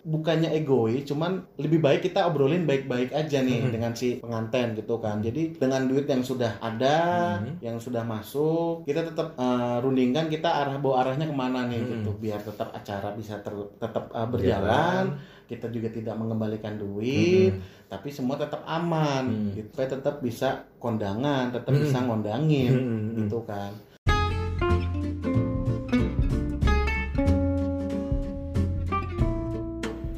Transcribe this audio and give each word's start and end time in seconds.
bukannya 0.00 0.48
egois 0.56 1.04
cuman 1.04 1.44
lebih 1.60 1.84
baik 1.84 2.08
kita 2.08 2.24
obrolin 2.24 2.64
baik-baik 2.64 3.12
aja 3.12 3.44
nih 3.44 3.68
dengan 3.68 3.92
si 3.92 4.16
pengantin 4.22 4.72
gitu 4.78 4.96
kan. 4.96 5.20
Jadi 5.20 5.58
dengan 5.60 5.84
duit 5.84 6.08
yang 6.08 6.24
sudah 6.24 6.56
ada 6.62 7.36
yang 7.60 7.76
sudah 7.76 8.00
masuk 8.06 8.88
kita 8.88 9.04
tetap 9.12 9.36
eh, 9.36 9.76
rundingkan 9.84 10.32
kita 10.32 10.48
arah 10.48 10.80
bawa 10.80 11.04
arahnya 11.04 11.28
ke 11.28 11.36
mana 11.36 11.68
nih 11.68 11.80
gitu 11.84 12.10
biar 12.16 12.40
tetap 12.40 12.72
acara 12.72 13.12
bisa 13.12 13.36
ter- 13.44 13.72
tetap 13.76 14.08
eh, 14.14 14.28
berjalan. 14.28 15.04
Kita 15.50 15.66
juga 15.66 15.90
tidak 15.90 16.14
mengembalikan 16.14 16.78
duit 16.78 17.58
tapi 17.90 18.08
semua 18.14 18.38
tetap 18.38 18.62
aman 18.64 19.26
gitu. 19.58 19.66
Supaya 19.74 19.88
tetap 19.98 20.22
bisa 20.22 20.62
kondangan 20.78 21.50
tetap 21.50 21.74
bisa 21.74 21.98
ngondangin 22.06 22.72
gitu 23.18 23.42
kan 23.44 23.89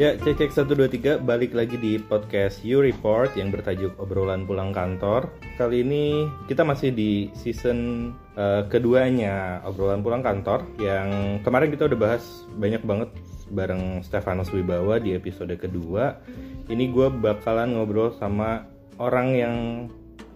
Ya, 0.03 0.19
cek 0.19 0.35
cek 0.35 0.67
123 0.67 1.23
balik 1.23 1.55
lagi 1.55 1.79
di 1.79 1.95
podcast 1.95 2.67
You 2.67 2.83
Report 2.83 3.39
yang 3.39 3.55
bertajuk 3.55 3.95
obrolan 4.03 4.51
pulang 4.51 4.75
kantor. 4.75 5.31
Kali 5.55 5.87
ini 5.87 6.27
kita 6.51 6.67
masih 6.67 6.91
di 6.91 7.31
season 7.39 8.11
eh, 8.35 8.67
keduanya 8.67 9.63
obrolan 9.63 10.03
pulang 10.03 10.19
kantor 10.19 10.67
yang 10.83 11.39
kemarin 11.47 11.71
kita 11.71 11.87
udah 11.87 11.95
bahas 11.95 12.43
banyak 12.59 12.83
banget 12.83 13.15
bareng 13.55 14.03
Stefanus 14.03 14.51
Wibawa 14.51 14.99
di 14.99 15.15
episode 15.15 15.55
kedua. 15.55 16.19
Ini 16.67 16.83
gue 16.91 17.07
bakalan 17.23 17.79
ngobrol 17.79 18.11
sama 18.19 18.67
orang 18.99 19.39
yang 19.39 19.57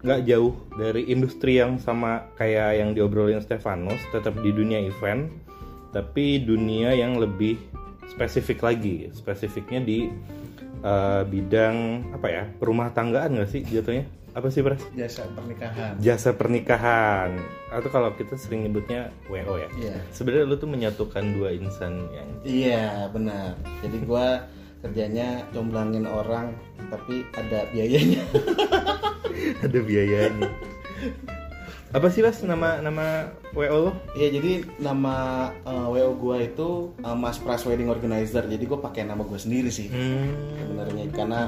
nggak 0.06 0.30
jauh 0.30 0.54
dari 0.78 1.10
industri 1.10 1.58
yang 1.58 1.82
sama 1.82 2.22
kayak 2.38 2.78
yang 2.78 2.94
diobrolin 2.94 3.42
Stefanus, 3.42 3.98
tetap 4.14 4.38
di 4.46 4.54
dunia 4.54 4.78
event, 4.78 5.26
tapi 5.90 6.38
dunia 6.38 6.94
yang 6.94 7.18
lebih 7.18 7.58
spesifik 8.08 8.62
lagi 8.62 9.10
spesifiknya 9.10 9.80
di 9.80 9.98
eh, 10.80 11.22
bidang 11.24 11.76
apa 12.12 12.26
ya 12.26 12.44
rumah 12.58 12.90
tanggaan 12.90 13.34
nggak 13.34 13.50
sih 13.50 13.62
jatuhnya 13.62 14.06
apa 14.36 14.52
sih 14.52 14.60
pres 14.60 14.84
jasa 14.92 15.24
pernikahan 15.32 15.92
jasa 15.96 16.30
pernikahan 16.30 17.40
atau 17.72 17.88
kalau 17.88 18.12
kita 18.12 18.36
sering 18.36 18.68
nyebutnya 18.68 19.08
wo 19.26 19.40
ya 19.56 19.64
Iya. 19.72 19.96
sebenarnya 20.12 20.44
lu 20.44 20.56
tuh 20.56 20.68
menyatukan 20.68 21.24
dua 21.32 21.56
insan 21.56 22.04
yang 22.12 22.28
Iya 22.44 23.08
benar. 23.10 23.56
Jadi 23.80 23.96
gua 24.04 24.44
kerjanya 24.84 25.40
jomblangin 25.50 26.04
orang 26.04 26.52
tapi 26.92 27.24
ada 27.32 27.64
biayanya. 27.72 28.22
ada 29.64 29.78
biayanya 29.80 30.48
apa 31.96 32.12
sih 32.12 32.20
mas 32.20 32.44
nama 32.44 32.76
nama 32.84 33.32
wo 33.56 33.64
lo 33.64 33.90
Iya 34.12 34.28
jadi 34.36 34.52
nama 34.76 35.48
eh, 35.64 35.86
WO 35.88 36.12
gua 36.20 36.36
itu 36.38 36.92
eh, 37.00 37.16
Mas 37.16 37.40
Pras 37.40 37.64
Wedding 37.64 37.88
Organizer. 37.88 38.44
Jadi 38.44 38.64
gua 38.68 38.84
pakai 38.84 39.08
nama 39.08 39.24
gua 39.24 39.40
sendiri 39.40 39.72
sih 39.72 39.88
hmm. 39.88 40.60
sebenarnya 40.60 41.04
karena 41.10 41.40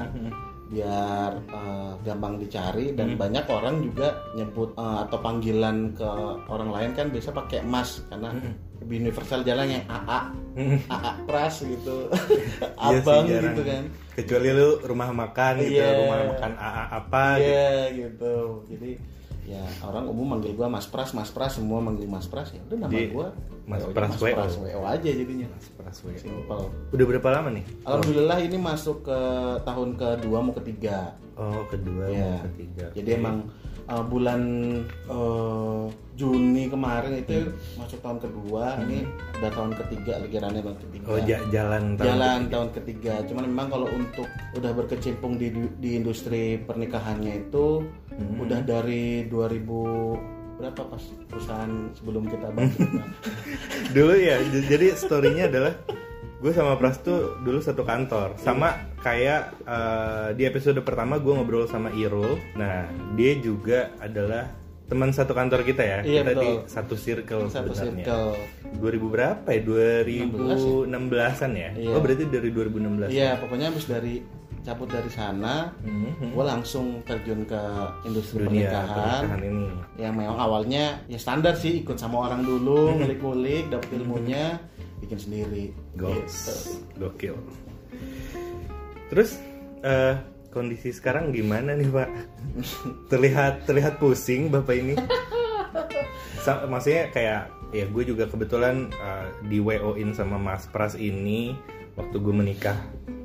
biar 0.69 1.31
eh, 1.49 1.91
gampang 2.01 2.37
dicari 2.37 2.93
dan 2.93 3.13
banyak 3.13 3.45
orang 3.45 3.81
juga 3.81 4.17
nyebut 4.33 4.73
eh, 4.73 4.97
atau 5.05 5.17
panggilan 5.21 5.93
ke 5.93 6.09
orang 6.49 6.69
lain 6.69 6.91
kan 6.93 7.13
biasa 7.13 7.29
pakai 7.29 7.61
Mas 7.61 8.01
karena 8.09 8.33
lebih 8.81 9.05
universal 9.05 9.45
jalannya 9.45 9.85
AA 9.85 10.19
AA 10.89 11.11
Pras 11.29 11.61
gitu 11.61 12.09
Iya 12.89 12.97
sih, 12.97 13.05
abang 13.05 13.25
jarang. 13.27 13.53
gitu 13.53 13.61
kan 13.65 13.83
kecuali 14.17 14.49
lu 14.49 14.69
rumah 14.81 15.09
makan 15.13 15.53
gitu 15.61 15.77
Iya. 15.77 15.89
rumah 16.01 16.17
makan 16.33 16.51
AA 16.57 16.83
apa 16.89 17.23
gitu 17.37 17.45
Iya 17.45 17.69
gitu. 17.93 18.35
Jadi 18.65 18.91
ya 19.49 19.57
orang 19.81 20.05
umum 20.05 20.29
manggil 20.29 20.53
gua 20.53 20.69
Mas 20.69 20.85
Pras, 20.85 21.09
Mas 21.11 21.29
Pras 21.29 21.57
semua 21.57 21.81
manggil 21.81 22.05
Mas 22.05 22.29
Pras 22.29 22.53
ya. 22.53 22.61
Udah 22.63 22.85
nama 22.85 22.93
gua 23.09 23.27
Mas 23.65 23.81
ya 23.81 23.89
Pras 23.89 24.09
Mas 24.11 24.21
WO. 24.21 24.29
Pras 24.31 24.53
WO 24.55 24.81
aja 24.85 25.09
jadinya. 25.09 25.47
Pras 25.73 25.97
WO. 25.99 26.13
Simple. 26.13 26.65
udah 26.93 27.05
berapa 27.07 27.29
lama 27.31 27.49
nih 27.51 27.65
Alhamdulillah 27.81 28.37
ini 28.39 28.57
masuk 28.57 29.01
ke 29.03 29.19
tahun 29.63 29.89
kedua 29.95 30.37
mau 30.39 30.53
ketiga. 30.53 31.17
oh 31.33 31.65
kedua 31.65 32.03
Ya. 32.07 32.37
mau 32.37 32.45
ketiga 32.45 32.85
Jadi 32.93 33.09
emang 33.15 33.49
uh, 33.89 34.03
bulan 34.03 34.41
uh, 35.05 35.89
Juni 36.13 36.67
kemarin 36.67 37.15
itu 37.17 37.47
masuk 37.73 37.99
tahun 37.99 38.19
kedua, 38.19 38.75
ini 38.83 39.07
udah 39.39 39.51
tahun 39.51 39.71
ketiga 39.73 40.19
lagi 40.19 40.35
running 40.37 40.63
tahun 40.63 40.77
ketiga. 40.81 41.05
oh 41.07 41.19
ja- 41.21 41.45
jalan 41.49 41.83
tahun 41.95 42.05
jalan 42.05 42.19
ketiga. 42.35 42.51
tahun 42.51 42.69
ketiga. 42.73 43.13
Cuman 43.23 43.43
memang 43.47 43.67
kalau 43.69 43.87
untuk 43.89 44.27
udah 44.53 44.71
berkecimpung 44.73 45.33
di 45.35 45.47
di 45.79 45.89
industri 45.95 46.41
pernikahannya 46.59 47.33
itu 47.41 47.83
Hmm. 48.11 48.43
udah 48.43 48.59
dari 48.59 49.23
2000 49.23 50.19
berapa 50.59 50.81
pas 50.83 50.99
perusahaan 51.25 51.71
sebelum 51.95 52.27
kita 52.27 52.51
bangkit. 52.51 52.89
dulu 53.95 54.11
ya 54.13 54.35
jadi 54.43 54.91
storynya 54.91 55.47
adalah 55.47 55.71
gue 56.35 56.51
sama 56.51 56.75
Pras 56.75 56.99
tuh 56.99 57.39
dulu 57.39 57.59
satu 57.59 57.83
kantor 57.83 58.35
sama 58.35 58.88
kayak 58.99 59.41
eh, 59.61 60.27
di 60.33 60.43
episode 60.43 60.79
pertama 60.79 61.15
gue 61.15 61.31
ngobrol 61.31 61.65
sama 61.65 61.89
Irul 61.91 62.35
nah 62.53 62.83
dia 63.13 63.35
juga 63.37 63.95
adalah 63.97 64.51
teman 64.85 65.09
satu 65.09 65.31
kantor 65.31 65.61
kita 65.63 65.81
ya 65.81 65.97
Iya, 66.01 66.21
kita 66.25 66.33
di 66.33 66.49
betul. 66.49 66.65
satu 66.65 66.95
circle 66.95 67.45
Satu 67.47 67.71
sebenarnya 67.71 68.03
circle. 68.03 68.29
2000 68.75 69.13
berapa 69.13 69.47
ya 69.47 69.61
2016an 69.61 71.51
ya 71.53 71.69
Iya. 71.71 71.93
oh 71.93 72.01
berarti 72.01 72.23
dari 72.25 72.49
2016 72.49 73.07
Iya, 73.07 73.29
pokoknya 73.37 73.65
habis 73.69 73.85
dari 73.85 74.15
cabut 74.59 74.91
dari 74.91 75.07
sana, 75.07 75.71
Mhm. 75.79 76.35
gue 76.35 76.43
langsung 76.43 76.99
terjun 77.01 77.47
ke 77.47 77.61
industri 78.03 78.43
dunia 78.43 78.67
pernikahan. 78.67 78.91
pernikahan 79.23 79.41
ini 79.45 79.67
Yang 79.95 80.13
memang 80.19 80.37
awalnya 80.37 80.83
ya 81.05 81.15
standar 81.17 81.55
sih 81.55 81.79
ikut 81.79 81.95
sama 81.95 82.27
orang 82.27 82.43
dulu, 82.43 82.91
ngulik-ngulik, 82.93 83.71
dapet 83.71 83.89
ilmunya, 83.95 84.59
bikin 84.99 85.15
sendiri. 85.15 85.71
Goals. 85.95 86.35
Gitu. 86.35 86.99
Gokil. 86.99 87.35
Terus 89.09 89.37
eh, 89.81 90.15
kondisi 90.49 90.89
sekarang 90.89 91.29
gimana 91.29 91.73
nih 91.73 91.87
Pak? 91.87 92.09
terlihat 93.07 93.65
terlihat 93.65 93.97
pusing 93.97 94.49
Bapak 94.49 94.75
ini. 94.75 94.93
Sa- 96.39 96.65
maksudnya 96.65 97.09
kayak 97.09 97.41
ya 97.69 97.85
gue 97.85 98.03
juga 98.03 98.25
kebetulan 98.25 98.89
eh, 98.91 99.27
di 99.45 99.59
WO 99.59 99.93
in 99.95 100.13
sama 100.13 100.37
Mas 100.37 100.65
Pras 100.65 100.93
ini 100.93 101.53
waktu 101.93 102.15
gue 102.15 102.33
menikah 102.33 102.77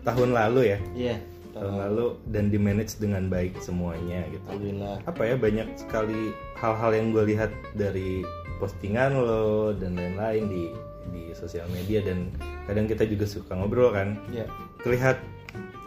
tahun 0.02 0.32
lalu 0.32 0.74
ya. 0.74 0.78
Iya, 0.94 1.16
Tahun 1.54 1.74
lalu 1.78 2.18
dan 2.26 2.50
di 2.50 2.58
manage 2.58 2.98
dengan 2.98 3.30
baik 3.30 3.56
semuanya 3.58 4.26
gitu. 4.26 4.42
alhamdulillah. 4.44 4.96
Apa 5.06 5.22
ya 5.24 5.34
banyak 5.38 5.68
sekali 5.76 6.34
hal-hal 6.56 6.90
yang 6.92 7.06
gue 7.10 7.24
lihat 7.26 7.50
dari 7.72 8.26
postingan 8.56 9.14
lo 9.14 9.70
dan 9.72 9.94
lain-lain 9.94 10.44
di 10.46 10.62
di 11.06 11.22
sosial 11.32 11.68
media 11.68 12.00
dan 12.00 12.32
kadang 12.64 12.84
kita 12.84 13.04
juga 13.04 13.22
suka 13.24 13.54
ngobrol 13.54 13.92
kan 13.92 14.18
Iya. 14.28 14.48
terlihat 14.80 15.20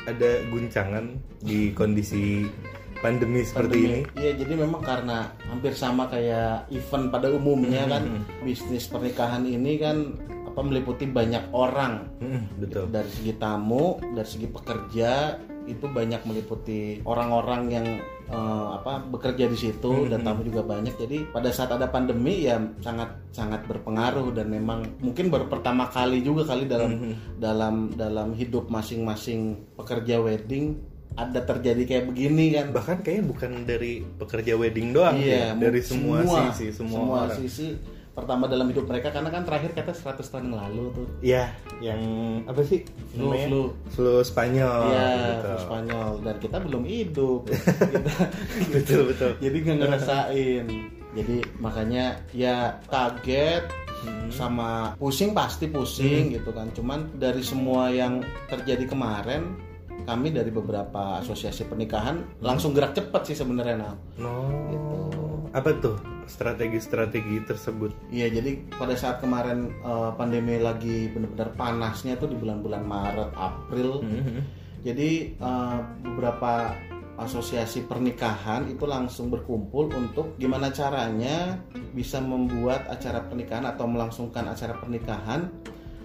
ada 0.08 0.42
guncangan 0.48 1.06
di 1.44 1.76
kondisi 1.76 2.48
pandemi 2.98 3.46
seperti 3.46 3.78
ini 3.78 4.00
Iya, 4.18 4.32
jadi 4.42 4.54
memang 4.58 4.82
karena 4.82 5.30
hampir 5.46 5.76
sama 5.76 6.10
kayak 6.10 6.66
event 6.74 7.14
pada 7.14 7.30
umumnya 7.30 7.86
kan, 7.86 8.04
Hmm. 8.08 8.24
bisnis 8.42 8.90
pernikahan 8.90 9.46
ini 9.46 9.78
kan 9.78 10.18
apa 10.48 10.66
meliputi 10.66 11.06
banyak 11.06 11.54
orang. 11.54 12.10
Hmm, 12.18 12.50
betul 12.58 12.90
Dari 12.90 13.06
segi 13.14 13.34
tamu, 13.38 14.02
dari 14.02 14.26
segi 14.26 14.48
pekerja 14.50 15.38
itu 15.70 15.86
banyak 15.86 16.26
meliputi 16.26 17.04
orang-orang 17.06 17.62
yang 17.70 17.86
eh, 18.28 18.68
apa 18.78 19.04
bekerja 19.08 19.48
di 19.48 19.58
situ 19.58 20.08
dan 20.08 20.24
tamu 20.24 20.44
juga 20.44 20.62
banyak. 20.64 20.96
Jadi 20.96 21.18
pada 21.32 21.50
saat 21.50 21.72
ada 21.72 21.88
pandemi 21.88 22.46
ya 22.48 22.60
sangat 22.80 23.10
sangat 23.32 23.64
berpengaruh 23.66 24.36
dan 24.36 24.48
memang 24.48 24.84
mungkin 25.00 25.32
baru 25.32 25.48
pertama 25.48 25.88
kali 25.88 26.22
juga 26.22 26.44
kali 26.44 26.68
dalam 26.68 27.16
dalam 27.38 27.76
dalam 27.96 28.36
hidup 28.36 28.68
masing-masing 28.68 29.56
pekerja 29.76 30.20
wedding 30.20 30.76
ada 31.18 31.42
terjadi 31.42 31.82
kayak 31.82 32.06
begini 32.14 32.54
kan. 32.54 32.70
bahkan 32.70 32.98
kayaknya 33.02 33.26
bukan 33.26 33.52
dari 33.66 34.06
pekerja 34.22 34.54
wedding 34.54 34.94
doang 34.94 35.18
Iya, 35.18 35.58
ya 35.58 35.58
dari 35.58 35.82
semua, 35.82 36.22
sisi 36.54 36.70
semua, 36.70 37.26
orang. 37.26 37.38
sisi 37.42 37.74
pertama 38.18 38.50
dalam 38.50 38.66
hidup 38.66 38.84
mereka 38.84 39.14
karena 39.14 39.30
kan 39.30 39.46
terakhir 39.46 39.72
kata 39.72 39.94
100 39.94 40.26
tahun 40.26 40.44
yang 40.44 40.58
lalu 40.58 40.84
tuh. 40.92 41.08
ya 41.22 41.44
yang 41.78 42.02
apa 42.44 42.62
sih 42.64 42.82
Flu, 43.14 43.30
namanya? 43.30 43.46
flu. 43.46 43.62
flu 43.88 44.14
Spanyol 44.20 44.82
Iya, 44.90 45.06
gitu. 45.08 45.46
flu 45.46 45.58
Spanyol 45.62 46.10
dan 46.20 46.36
kita 46.40 46.58
belum 46.60 46.84
hidup. 46.84 47.42
kita, 47.46 48.12
betul 48.74 49.02
betul 49.08 49.32
jadi 49.38 49.56
nggak 49.56 49.78
ngerasain. 49.80 50.66
Jadi 51.14 51.36
makanya 51.58 52.06
ya 52.32 52.58
kaget 52.86 53.64
Hmm. 53.98 54.30
sama 54.30 54.94
pusing 54.96 55.34
pasti 55.34 55.66
pusing 55.66 56.30
gitu 56.32 56.50
kan. 56.52 56.70
Cuman 56.70 57.10
dari 57.14 57.42
semua 57.42 57.90
yang 57.90 58.22
terjadi 58.46 58.86
kemarin 58.86 59.58
kami 60.06 60.30
dari 60.30 60.48
beberapa 60.48 61.18
asosiasi 61.18 61.66
pernikahan 61.66 62.22
langsung 62.40 62.72
gerak 62.72 62.94
cepat 62.94 63.26
sih 63.26 63.34
sebenarnya 63.34 63.98
no 64.16 64.46
Gitu. 64.70 64.98
apa 65.50 65.70
tuh 65.76 65.98
strategi-strategi 66.28 67.44
tersebut 67.48 67.92
Iya, 68.12 68.28
jadi 68.40 68.64
pada 68.76 68.94
saat 68.94 69.24
kemarin 69.24 69.72
eh, 69.82 70.12
pandemi 70.16 70.60
lagi 70.62 71.10
benar-benar 71.12 71.56
panasnya 71.56 72.20
tuh 72.20 72.30
di 72.32 72.38
bulan-bulan 72.38 72.84
Maret, 72.84 73.32
April. 73.34 74.04
Mhm. 74.04 74.40
Jadi 74.86 75.34
eh, 75.36 75.80
beberapa 76.06 76.72
asosiasi 77.18 77.90
pernikahan 77.90 78.70
itu 78.70 78.86
langsung 78.86 79.34
berkumpul 79.34 79.90
untuk 79.90 80.38
gimana 80.38 80.70
caranya 80.70 81.58
bisa 81.98 82.22
membuat 82.22 82.86
acara 82.86 83.26
pernikahan 83.26 83.66
atau 83.66 83.90
melangsungkan 83.90 84.46
acara 84.46 84.78
pernikahan 84.78 85.50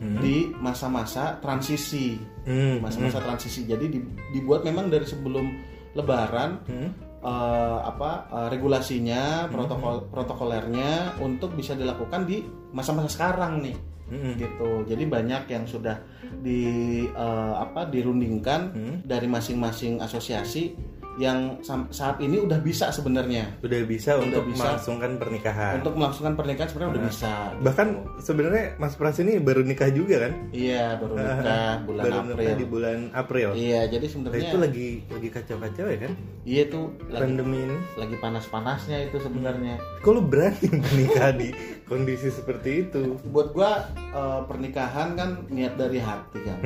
di 0.03 0.51
masa-masa 0.59 1.39
transisi 1.39 2.19
Hmm, 2.43 2.83
masa-masa 2.83 3.23
transisi 3.23 3.63
jadi 3.71 3.87
di- 3.87 4.03
dibuat 4.35 4.67
memang 4.67 4.91
dari 4.91 5.07
sebelum 5.07 5.47
lebaran 5.95 6.59
hmm. 6.67 6.91
Eh, 7.23 7.79
apa 7.83 8.11
eh, 8.29 8.49
regulasinya 8.51 9.47
protokol 9.49 10.11
protokolernya 10.11 11.23
untuk 11.23 11.55
bisa 11.55 11.73
dilakukan 11.73 12.27
di 12.27 12.43
masa-masa 12.75 13.09
sekarang 13.09 13.63
nih 13.63 13.79
Hmm. 14.13 14.37
gitu 14.37 14.85
jadi 14.85 15.09
banyak 15.09 15.49
yang 15.49 15.65
sudah 15.65 15.97
di 16.45 16.61
eh, 17.09 17.55
apa 17.57 17.89
dirundingkan 17.89 18.61
Hmm. 18.75 18.97
dari 19.09 19.25
masing-masing 19.25 20.05
asosiasi 20.05 20.77
yang 21.15 21.61
saat 21.89 22.17
ini 22.19 22.39
udah 22.39 22.57
bisa 22.59 22.89
sebenarnya 22.89 23.45
Udah 23.61 23.81
bisa 23.83 24.15
Udah 24.15 24.25
untuk 24.25 24.43
bisa. 24.47 24.59
melangsungkan 24.59 25.13
pernikahan. 25.15 25.75
untuk 25.79 25.95
melangsungkan 25.95 26.35
pernikahan 26.35 26.69
sebenarnya 26.69 26.91
udah 26.91 27.05
bisa 27.05 27.33
Bahkan 27.59 27.89
sebenarnya 28.19 28.65
Mas 28.77 28.95
Pras 28.95 29.19
ini 29.19 29.37
baru 29.37 29.61
nikah 29.61 29.89
juga 29.89 30.17
kan? 30.23 30.33
iya 30.51 30.97
baru 30.97 31.13
nikah 31.15 31.73
bulan 31.83 32.03
baru 32.03 32.17
April 32.19 32.37
nikah 32.39 32.55
di 32.55 32.67
bulan 32.67 32.99
April. 33.13 33.49
iya 33.53 33.81
jadi 33.85 34.01
Nah, 34.03 34.11
sebenarnya 34.11 34.43
itu 34.47 34.59
lagi 34.59 34.89
lagi 35.07 35.29
kacau-kacau 35.29 35.87
ya 35.87 35.99
kan? 36.01 36.13
iya 36.43 36.61
itu 36.65 36.81
lagi 37.07 37.23
Pandemi 37.23 37.59
ini. 37.61 37.77
lagi 37.95 38.17
panas-panasnya 38.17 38.99
itu 39.05 39.17
sebenarnya 39.19 39.75
Kok 40.01 40.11
lu 40.11 40.23
berani 40.23 40.69
menikah 40.89 41.31
di 41.31 41.53
kondisi 41.85 42.29
seperti 42.29 42.71
itu? 42.83 43.21
buat 43.27 43.53
gua 43.53 43.85
eh, 43.95 44.41
pernikahan 44.45 45.13
kan 45.13 45.31
niat 45.49 45.75
dari 45.75 45.99
hati 45.99 46.41
kan 46.41 46.59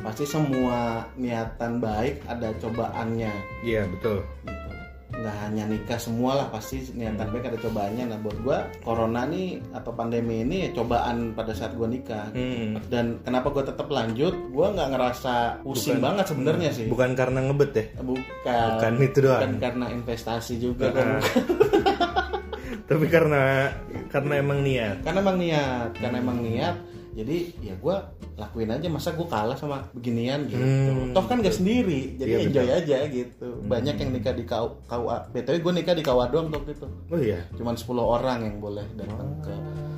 pasti 0.00 0.24
semua 0.24 0.80
niatan 1.14 1.78
baik 1.78 2.24
ada 2.24 2.48
cobaannya 2.56 3.32
Iya 3.60 3.89
betul. 3.90 4.18
gitu. 4.40 4.68
nggak 5.12 5.36
hanya 5.42 5.64
nikah 5.66 5.98
semua 5.98 6.32
lah 6.34 6.46
pasti 6.48 6.80
niatan 6.92 7.28
baik 7.28 7.44
ada 7.44 7.58
cobaannya 7.58 8.04
nah 8.06 8.16
buat 8.16 8.38
gua 8.40 8.58
corona 8.80 9.26
nih 9.26 9.60
atau 9.70 9.92
pandemi 9.92 10.40
ini 10.40 10.64
ya 10.64 10.68
cobaan 10.72 11.34
pada 11.34 11.50
saat 11.50 11.74
gua 11.74 11.84
nikah 11.86 12.30
Hmm. 12.30 12.78
dan 12.88 13.18
kenapa 13.20 13.50
gua 13.50 13.60
tetap 13.60 13.84
lanjut 13.86 14.32
gua 14.48 14.70
nggak 14.70 14.88
ngerasa 14.88 15.34
pusing 15.60 15.98
Bukan- 15.98 16.04
banget 16.06 16.24
sebenarnya 16.26 16.70
sih 16.70 16.86
Bukan 16.86 17.10
karena 17.12 17.38
ngebet 17.42 17.72
ya? 17.74 17.84
bukan 18.00 18.70
Bukan 18.72 18.92
itu 19.02 19.18
doang. 19.20 19.40
bukan 19.40 19.52
karena 19.58 19.86
investasi 19.92 20.54
juga 20.56 20.86
Nah, 20.86 20.94
kan. 20.94 21.06
Tapi 22.88 23.06
karena 23.06 23.70
karena 24.08 24.34
emang 24.36 24.62
niat. 24.62 24.96
karena 25.00 25.18
emang 25.20 25.36
niat 25.36 25.90
karena 25.94 26.16
emang 26.18 26.38
niat 26.40 26.76
jadi 27.10 27.36
ya 27.60 27.74
gua 27.76 28.06
lakuin 28.34 28.70
aja 28.70 28.86
masa 28.86 29.12
gua 29.12 29.26
kalah 29.26 29.54
sama 29.54 29.82
beginian 29.92 30.46
gitu. 30.46 30.58
Hmm, 30.58 31.10
toh 31.10 31.24
kan 31.24 31.38
gak 31.38 31.52
sendiri 31.52 32.14
jadi 32.14 32.30
Iya, 32.30 32.38
enjoy 32.46 32.68
aja 32.70 32.98
gitu. 33.06 33.48
Banyak 33.62 33.94
yang 33.96 34.10
nikah 34.10 34.32
di 34.32 34.44
KUA 34.44 35.16
btw 35.30 35.56
gue 35.58 35.72
nikah 35.74 35.92
di 35.92 36.02
KUA 36.02 36.24
doang 36.28 36.48
waktu 36.48 36.70
itu. 36.72 36.86
Oh 37.08 37.18
iya. 37.18 37.42
cuman 37.52 37.74
10 37.74 37.90
orang 37.98 38.38
yang 38.42 38.56
boleh 38.58 38.86
datang 38.94 39.30
ke 39.40 39.54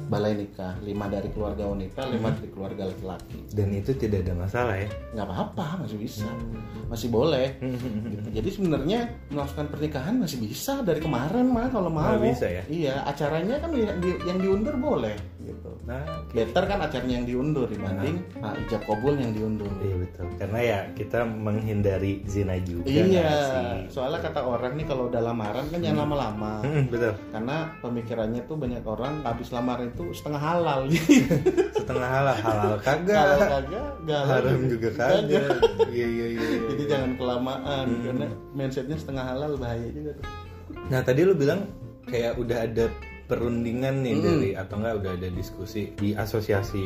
balai 0.09 0.33
nikah. 0.35 0.77
Lima 0.81 1.09
dari 1.09 1.29
keluarga 1.29 1.65
wanita 1.65 2.05
lima 2.07 2.29
dari 2.33 2.49
keluarga 2.49 2.83
laki-laki. 2.85 3.41
Dan 3.49 3.73
itu 3.73 3.93
tidak 3.93 4.25
ada 4.25 4.35
masalah 4.35 4.77
ya. 4.77 4.89
nggak 5.13 5.27
apa-apa 5.27 5.85
masih 5.85 5.97
bisa. 5.97 6.29
Masih 6.89 7.09
boleh. 7.09 7.57
Gitu. 7.63 8.29
jadi 8.33 8.49
sebenarnya 8.49 9.01
melakukan 9.29 9.67
pernikahan 9.69 10.15
masih 10.17 10.37
bisa 10.39 10.81
dari 10.81 11.01
kemarin 11.01 11.49
mah 11.49 11.69
kalau 11.69 11.89
mau. 11.89 12.13
Oh, 12.13 12.21
bisa 12.21 12.45
ya? 12.45 12.63
iya 12.69 13.01
acaranya 13.03 13.57
kan 13.57 13.73
yang, 13.73 13.97
di- 13.99 14.21
yang 14.23 14.37
diundur 14.37 14.77
boleh 14.77 15.17
gitu 15.45 15.71
Nah, 15.83 15.99
better 16.31 16.63
kan 16.65 16.79
acaranya 16.81 17.15
yang 17.17 17.27
diundur 17.27 17.67
dibanding 17.67 18.23
nah, 18.37 18.55
ijab 18.57 18.83
kabul 18.83 19.15
yang 19.15 19.31
diundur 19.31 19.67
iya 19.81 19.97
betul. 19.99 20.27
Karena 20.37 20.59
ya 20.61 20.79
kita 20.93 21.21
menghindari 21.23 22.23
zina 22.25 22.55
juga. 22.59 22.87
iya 22.87 23.27
sih? 23.83 23.93
soalnya 23.93 24.23
kata 24.23 24.41
orang 24.41 24.73
nih 24.75 24.87
kalau 24.87 25.07
udah 25.07 25.21
lamaran 25.21 25.65
kan 25.67 25.79
jangan 25.79 26.07
lama-lama 26.07 26.53
Hmm, 26.63 26.87
betul. 26.87 27.13
karena 27.29 27.57
pemikirannya 27.79 28.41
tuh 28.45 28.57
banyak 28.57 28.83
orang 28.83 29.15
habis 29.23 29.51
lamaran 29.51 29.89
itu 29.89 30.05
setengah 30.13 30.39
halal 30.39 30.81
Setengah 31.83 32.09
halal, 32.09 32.37
halal 32.37 32.75
kagak. 32.79 33.27
kagak 33.43 33.93
galau 34.03 34.31
Haram 34.33 34.61
juga 34.65 34.89
kagak. 34.93 35.51
Iya 35.89 36.07
iya 36.07 36.27
iya. 36.29 36.41
iya. 36.41 36.59
jadi 36.69 36.83
jangan 36.89 37.11
kelamaan 37.17 37.87
karena 38.01 38.27
mindsetnya 38.53 38.95
setengah 38.95 39.25
halal 39.27 39.53
bahaya 39.57 39.89
juga 39.89 40.15
tuh 40.15 40.27
Nah 40.89 41.01
tadi 41.01 41.21
lu 41.23 41.35
bilang 41.35 41.67
kayak 42.05 42.35
udah 42.35 42.59
ada 42.63 42.87
perundingan 43.27 44.03
nih 44.03 44.15
dari 44.19 44.51
atau 44.55 44.77
enggak 44.79 44.95
udah 45.03 45.13
ada 45.17 45.29
diskusi 45.31 45.93
di 45.95 46.13
asosiasi 46.13 46.85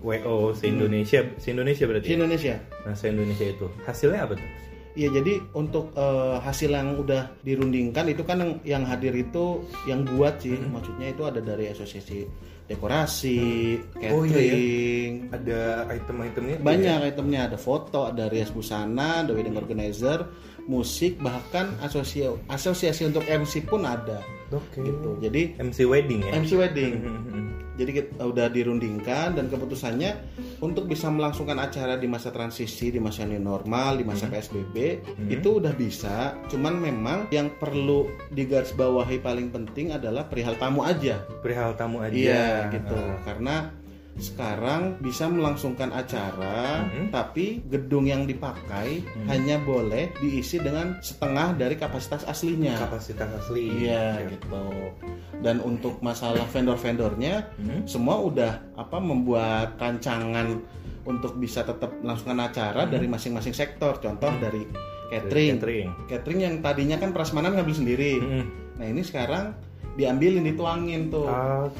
WO 0.00 0.52
se 0.52 0.68
Indonesia 0.68 1.20
se 1.36 1.52
Indonesia 1.52 1.84
berarti. 1.86 2.06
ya? 2.08 2.16
Indonesia 2.16 2.54
Nah 2.84 2.94
se 2.94 3.06
Indonesia 3.08 3.46
itu. 3.48 3.66
Hasilnya 3.84 4.20
apa 4.26 4.34
tuh? 4.36 4.48
Iya 4.94 5.08
jadi 5.10 5.42
untuk 5.58 5.90
eh, 5.98 6.36
hasil 6.38 6.70
yang 6.70 6.94
udah 7.02 7.26
dirundingkan 7.42 8.06
itu 8.06 8.22
kan 8.22 8.38
yang, 8.38 8.52
yang 8.62 8.82
hadir 8.86 9.10
itu 9.10 9.66
yang 9.90 10.06
buat 10.06 10.38
sih. 10.38 10.54
Maksudnya 10.54 11.10
itu 11.10 11.22
ada 11.26 11.42
dari 11.42 11.66
asosiasi 11.66 12.26
dekorasi, 12.64 13.76
Oh, 14.08 14.24
iya, 14.24 14.32
catering, 14.32 15.12
Ada 15.36 15.60
item-itemnya? 15.92 16.56
banyak 16.64 16.98
itemnya. 17.12 17.40
Ada 17.52 17.58
foto, 17.60 18.08
ada 18.08 18.24
rias 18.32 18.48
busana, 18.48 19.20
ada 19.20 19.36
wedding 19.36 19.52
organizer, 19.52 20.24
musik 20.64 21.20
bahkan 21.20 21.76
asosiasi 21.84 22.40
asosiasi 22.48 23.08
untuk 23.08 23.24
MC 23.28 23.64
pun 23.68 23.84
ada? 23.84 24.20
Oke. 24.52 24.86
gitu. 24.86 25.18
Jadi 25.18 25.58
MC 25.58 25.82
wedding 25.88 26.20
ya. 26.22 26.32
MC 26.36 26.52
wedding. 26.54 26.92
Hmm, 27.02 27.50
Jadi 27.74 27.90
kita 27.90 28.22
udah 28.22 28.46
dirundingkan 28.54 29.34
dan 29.34 29.50
keputusannya 29.50 30.14
untuk 30.62 30.86
bisa 30.86 31.10
melangsungkan 31.10 31.58
acara 31.58 31.98
di 31.98 32.06
masa 32.06 32.30
transisi, 32.30 32.94
di 32.94 33.02
masa 33.02 33.26
new 33.26 33.42
normal, 33.42 33.98
di 33.98 34.06
masa 34.06 34.30
PSBB 34.30 35.02
itu 35.26 35.58
udah 35.58 35.74
bisa. 35.74 36.38
Cuman 36.46 36.78
memang 36.78 37.26
yang 37.34 37.50
perlu 37.58 38.06
digarisbawahi 38.30 39.18
paling 39.18 39.50
penting 39.50 39.90
adalah 39.90 40.22
perihal 40.30 40.54
tamu 40.54 40.86
aja. 40.86 41.18
Perihal 41.42 41.74
tamu 41.74 41.98
aja. 41.98 42.14
Iya 42.14 42.46
gitu. 42.70 43.00
Karena 43.26 43.74
sekarang 44.14 45.02
bisa 45.02 45.26
melangsungkan 45.26 45.90
acara, 45.90 46.86
tapi 47.10 47.66
gedung 47.66 48.06
yang 48.06 48.30
dipakai 48.30 49.02
hanya 49.26 49.58
boleh 49.58 50.14
diisi 50.22 50.62
dengan 50.62 51.02
setengah 51.02 51.58
dari 51.58 51.74
kapasitas 51.74 52.22
aslinya. 52.24 52.78
Kapasitas 52.78 53.26
asli. 53.42 53.66
Iya 53.84 54.22
gitu. 54.30 54.94
Dan 55.42 55.58
untuk 55.60 55.98
masalah 55.98 56.46
vendor-vendornya, 56.48 57.50
Hmm. 57.58 57.82
semua 57.84 58.22
udah 58.22 58.52
apa 58.78 59.02
membuat 59.02 59.76
rancangan 59.76 60.62
untuk 61.04 61.36
bisa 61.36 61.66
tetap 61.66 61.92
melangsungkan 62.00 62.40
acara 62.48 62.86
dari 62.86 63.04
masing-masing 63.10 63.52
sektor. 63.52 63.98
Contoh 64.00 64.30
dari 64.40 64.64
catering. 65.12 65.58
Catering. 65.58 65.88
Catering 66.08 66.40
yang 66.40 66.54
tadinya 66.64 66.96
kan 66.96 67.10
prasmanan 67.12 67.58
ngambil 67.58 67.76
sendiri. 67.76 68.12
Hmm. 68.22 68.46
Nah 68.78 68.86
ini 68.88 69.02
sekarang 69.04 69.52
diambilin 69.94 70.44
dituangin 70.44 71.08
tuh. 71.08 71.26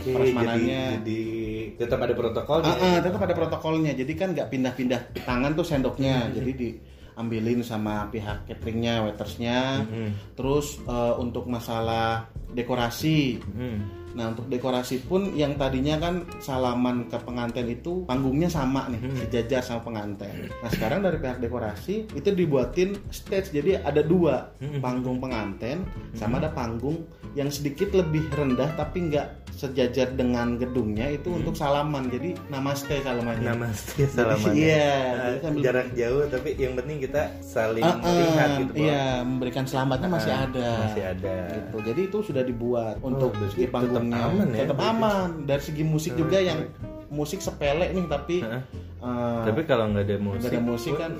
Jadi, 0.03 0.15
prasmanannya. 0.15 0.83
jadi 1.03 1.23
tetap 1.79 1.99
ada 2.03 2.15
protokolnya. 2.15 2.75
Ah, 2.75 2.83
ah, 2.83 2.99
tetap 3.03 3.21
ada 3.23 3.35
protokolnya. 3.35 3.93
Jadi 3.95 4.13
kan 4.15 4.29
nggak 4.33 4.49
pindah-pindah 4.51 5.01
tangan 5.27 5.53
tuh 5.59 5.67
sendoknya. 5.67 6.31
Jadi 6.31 6.51
diambilin 6.55 7.61
sama 7.67 8.09
pihak 8.11 8.47
cateringnya, 8.47 9.03
waitersnya. 9.05 9.85
Mhm. 9.85 10.39
Terus 10.39 10.79
eh, 10.87 11.15
untuk 11.19 11.51
masalah 11.51 12.31
dekorasi. 12.55 13.43
Hmm. 13.43 14.05
Nah 14.15 14.31
untuk 14.31 14.47
dekorasi 14.47 15.03
pun 15.03 15.35
yang 15.35 15.59
tadinya 15.59 15.99
kan 15.99 16.23
salaman 16.39 17.11
ke 17.11 17.19
pengantin 17.27 17.67
itu 17.67 18.07
panggungnya 18.07 18.47
sama 18.47 18.87
nih 18.87 19.03
sejajar 19.27 19.59
sama 19.59 19.83
pengantin. 19.83 20.55
Nah 20.63 20.71
sekarang 20.71 21.03
dari 21.03 21.19
pihak 21.19 21.43
dekorasi 21.43 22.07
itu 22.15 22.29
dibuatin 22.31 22.95
stage 23.11 23.51
jadi 23.51 23.83
ada 23.83 24.07
dua 24.07 24.55
panggung 24.79 25.19
pengantin 25.19 25.83
sama 26.15 26.39
ada 26.39 26.55
panggung 26.55 27.03
yang 27.35 27.49
sedikit 27.49 27.91
lebih 27.91 28.31
rendah 28.31 28.71
tapi 28.75 29.11
nggak 29.11 29.27
sejajar 29.51 30.11
dengan 30.11 30.55
gedungnya 30.55 31.11
itu 31.11 31.31
untuk 31.31 31.55
salaman 31.55 32.07
jadi 32.07 32.35
namaste 32.49 32.99
salamannya. 33.01 33.55
Namaste 33.55 34.03
salaman. 34.09 34.51
Iya, 34.51 34.91
Nah, 35.13 35.31
sambil- 35.41 35.63
jarak 35.63 35.89
jauh 35.95 36.23
tapi 36.27 36.49
yang 36.57 36.75
penting 36.75 36.99
kita 37.01 37.23
saling 37.41 37.81
Ah, 37.81 37.95
ah, 37.97 38.11
lihat 38.13 38.49
gitu. 38.61 38.73
Iya 38.77 39.05
memberikan 39.23 39.63
selamatnya 39.65 40.09
masih 40.09 40.33
Ah, 40.33 40.43
ada. 40.45 40.69
masih 40.81 41.03
ada. 41.05 41.37
Gitu. 41.53 41.77
Jadi 41.85 42.01
itu 42.05 42.19
sudah 42.21 42.43
dibuat 42.43 42.97
untuk 43.01 43.31
berarti 43.33 43.55
segi 43.57 43.67
panggungnya 43.69 44.15
tetap 44.17 44.27
aman 44.29 44.47
ya, 44.49 44.59
tetap 44.61 44.79
aman. 44.81 45.29
Dari 45.45 45.63
segi 45.65 45.85
musik 45.85 46.13
juga 46.15 46.39
yang 46.41 46.59
musik 47.09 47.39
sepele 47.39 47.87
nih 47.91 48.07
tapi 48.07 48.37
Heeh. 48.43 48.63
eh, 49.01 49.43
Tapi 49.45 49.61
kalau 49.65 49.85
nggak 49.89 50.05
ada 50.05 50.17
musik, 50.19 50.41
nggak 50.41 50.53
ada 50.53 50.63
musik 50.65 50.93
kan 50.97 51.13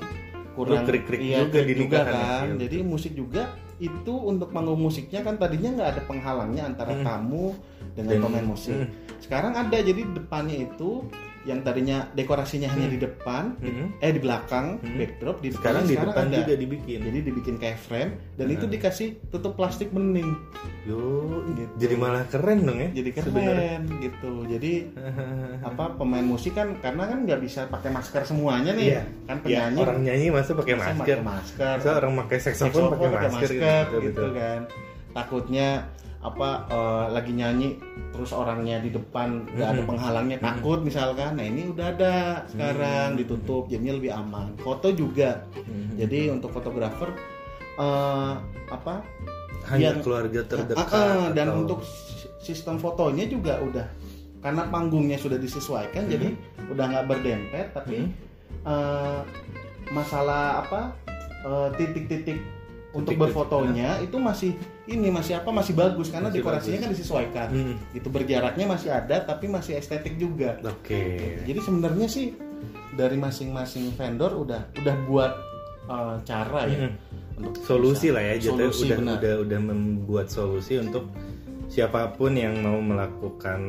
kurang 0.53 0.83
krik-krik 0.83 1.19
iya, 1.21 1.39
juga 1.41 1.51
krik 1.57 1.67
di 1.69 1.75
juga 1.77 1.97
ya. 1.97 2.05
kan. 2.05 2.43
Iya, 2.45 2.55
Jadi 2.61 2.77
musik 2.81 3.11
juga 3.11 3.43
itu 3.75 4.13
untuk 4.15 4.55
panggung 4.55 4.79
musiknya 4.79 5.19
kan 5.19 5.35
tadinya 5.35 5.75
nggak 5.75 5.89
ada 5.97 6.01
penghalangnya 6.07 6.63
antara 6.71 6.95
tamu 7.03 7.51
dengan 7.91 8.15
Dan- 8.19 8.23
pemain 8.23 8.47
musik. 8.47 8.75
Sekarang 9.19 9.51
ada 9.51 9.77
jadi 9.77 10.01
depannya 10.15 10.69
itu 10.69 11.03
yang 11.45 11.61
tadinya 11.61 12.09
dekorasinya 12.11 12.65
hanya 12.67 12.87
di 12.87 12.97
depan, 12.97 13.53
Hmm. 13.55 13.93
eh 13.99 14.09
di 14.09 14.17
belakang 14.17 14.81
backdrop 14.81 15.37
di 15.39 15.49
sekarang 15.49 15.85
di 15.85 15.93
depannya 15.93 16.11
depan 16.11 16.25
ada. 16.25 16.37
juga 16.39 16.53
dibikin. 16.55 16.99
Jadi 16.99 17.19
dibikin 17.21 17.55
kayak 17.55 17.77
frame 17.79 18.11
dan 18.33 18.47
itu 18.49 18.65
dikasih 18.65 19.07
tutup 19.29 19.53
plastik 19.53 19.89
bening. 19.89 20.33
Yo, 20.83 20.97
Gitu. 21.47 21.73
jadi 21.79 21.95
malah 21.95 22.25
keren 22.25 22.61
dong 22.61 22.77
ya. 22.77 22.89
Jadi 22.91 23.09
keren 23.11 23.81
gitu. 23.99 24.31
Jadi 24.47 24.71
apa 25.69 25.93
pemain 25.95 26.21
musik 26.23 26.53
kan 26.53 26.73
karena 26.75 27.05
kan 27.05 27.19
nggak 27.23 27.39
bisa 27.39 27.65
pakai 27.65 27.89
masker 27.89 28.21
semuanya 28.23 28.73
nih. 28.73 28.87
Iya. 28.91 29.01
Kan 29.23 29.37
Ya, 29.37 29.41
penyanyi 29.69 29.79
orang 29.79 29.99
nyanyi 30.01 30.27
masa 30.29 30.51
pakai 30.51 30.75
masker. 30.75 30.97
pakai 30.99 31.17
masker. 31.21 31.75
Masa 31.77 31.91
orang 31.95 32.13
pakai 32.19 32.37
saksofon 32.39 32.69
Saxophone 32.71 33.11
pakai 33.13 33.29
masker, 33.31 33.49
gitu, 33.51 33.61
gitu, 33.61 33.97
gitu 34.03 34.25
kan. 34.33 34.59
Takutnya 35.11 35.67
apa 36.25 36.49
eh, 36.65 37.05
lagi 37.11 37.31
nyanyi 37.31 37.77
terus 38.09 38.31
orangnya 38.31 38.79
di 38.79 38.89
depan 38.89 39.45
nggak 39.45 39.69
ada 39.69 39.81
penghalangnya 39.83 40.37
takut 40.39 40.79
misalkan 40.81 41.35
nah 41.35 41.43
ini 41.43 41.67
udah 41.67 41.85
ada 41.91 42.13
sekarang 42.47 43.13
ditutup 43.13 43.67
jadinya 43.67 43.93
lebih 43.93 44.09
aman. 44.09 44.55
Foto 44.57 44.89
juga. 44.89 45.45
Jadi 45.93 46.27
untuk 46.27 46.49
fotografer 46.49 47.13
eh, 47.75 48.33
apa 48.65 49.03
hanya 49.67 49.91
yang- 49.91 50.01
keluarga 50.01 50.41
terdekat 50.41 50.79
Ah, 50.79 50.89
ah, 50.89 51.25
dan 51.29 51.47
atau- 51.47 51.59
untuk 51.59 51.79
si- 51.83 52.25
sistem 52.39 52.77
fotonya 52.77 53.25
juga 53.25 53.57
udah 53.59 53.85
karena 54.39 54.65
panggungnya 54.67 55.17
sudah 55.17 55.35
disesuaikan 55.35 56.05
jadi 56.05 56.37
udah 56.67 56.85
nggak 56.87 57.05
berdempet 57.05 57.65
tapi 57.71 58.09
eh, 58.63 59.19
masalah 59.89 60.61
apa 60.61 60.93
titik-titik 61.71 62.41
untuk 62.95 63.13
berfotonya 63.13 63.99
itu 63.99 64.15
masih 64.15 64.55
ini 64.85 65.07
masih 65.09 65.35
apa 65.35 65.51
masih 65.51 65.73
bagus 65.73 66.07
karena 66.07 66.27
Masih 66.27 66.39
dekorasinya 66.39 66.71
bagus. 66.73 66.85
kan 66.85 66.93
disesuaikan 66.95 67.47
Hmm. 67.49 67.75
itu 67.91 68.07
berjaraknya 68.07 68.65
masih 68.65 68.89
ada 68.89 69.17
tapi 69.21 69.45
masih 69.45 69.75
estetik 69.75 70.15
juga 70.15 70.55
oke 70.61 71.03
jadi 71.43 71.59
sebenarnya 71.59 72.07
sih 72.07 72.31
dari 72.93 73.15
masing-masing 73.15 73.91
vendor 73.91 74.31
udah 74.33 74.71
udah 74.73 74.95
buat 75.05 75.31
eh, 75.85 76.15
cara 76.23 76.61
ya 76.65 76.87
untuk 77.35 77.59
solusi 77.61 78.07
bisa- 78.07 78.15
lah 78.15 78.23
ya 78.23 78.33
jatuhnya 78.39 78.55
solusi, 78.65 78.83
udah 78.85 78.97
benar. 78.97 79.15
udah 79.19 79.33
udah 79.43 79.59
membuat 79.61 80.27
solusi 80.27 80.73
untuk 80.77 81.03
siapa 81.67 82.07
pun 82.11 82.31
yang 82.31 82.55
mau 82.57 82.79
melakukan 82.79 83.59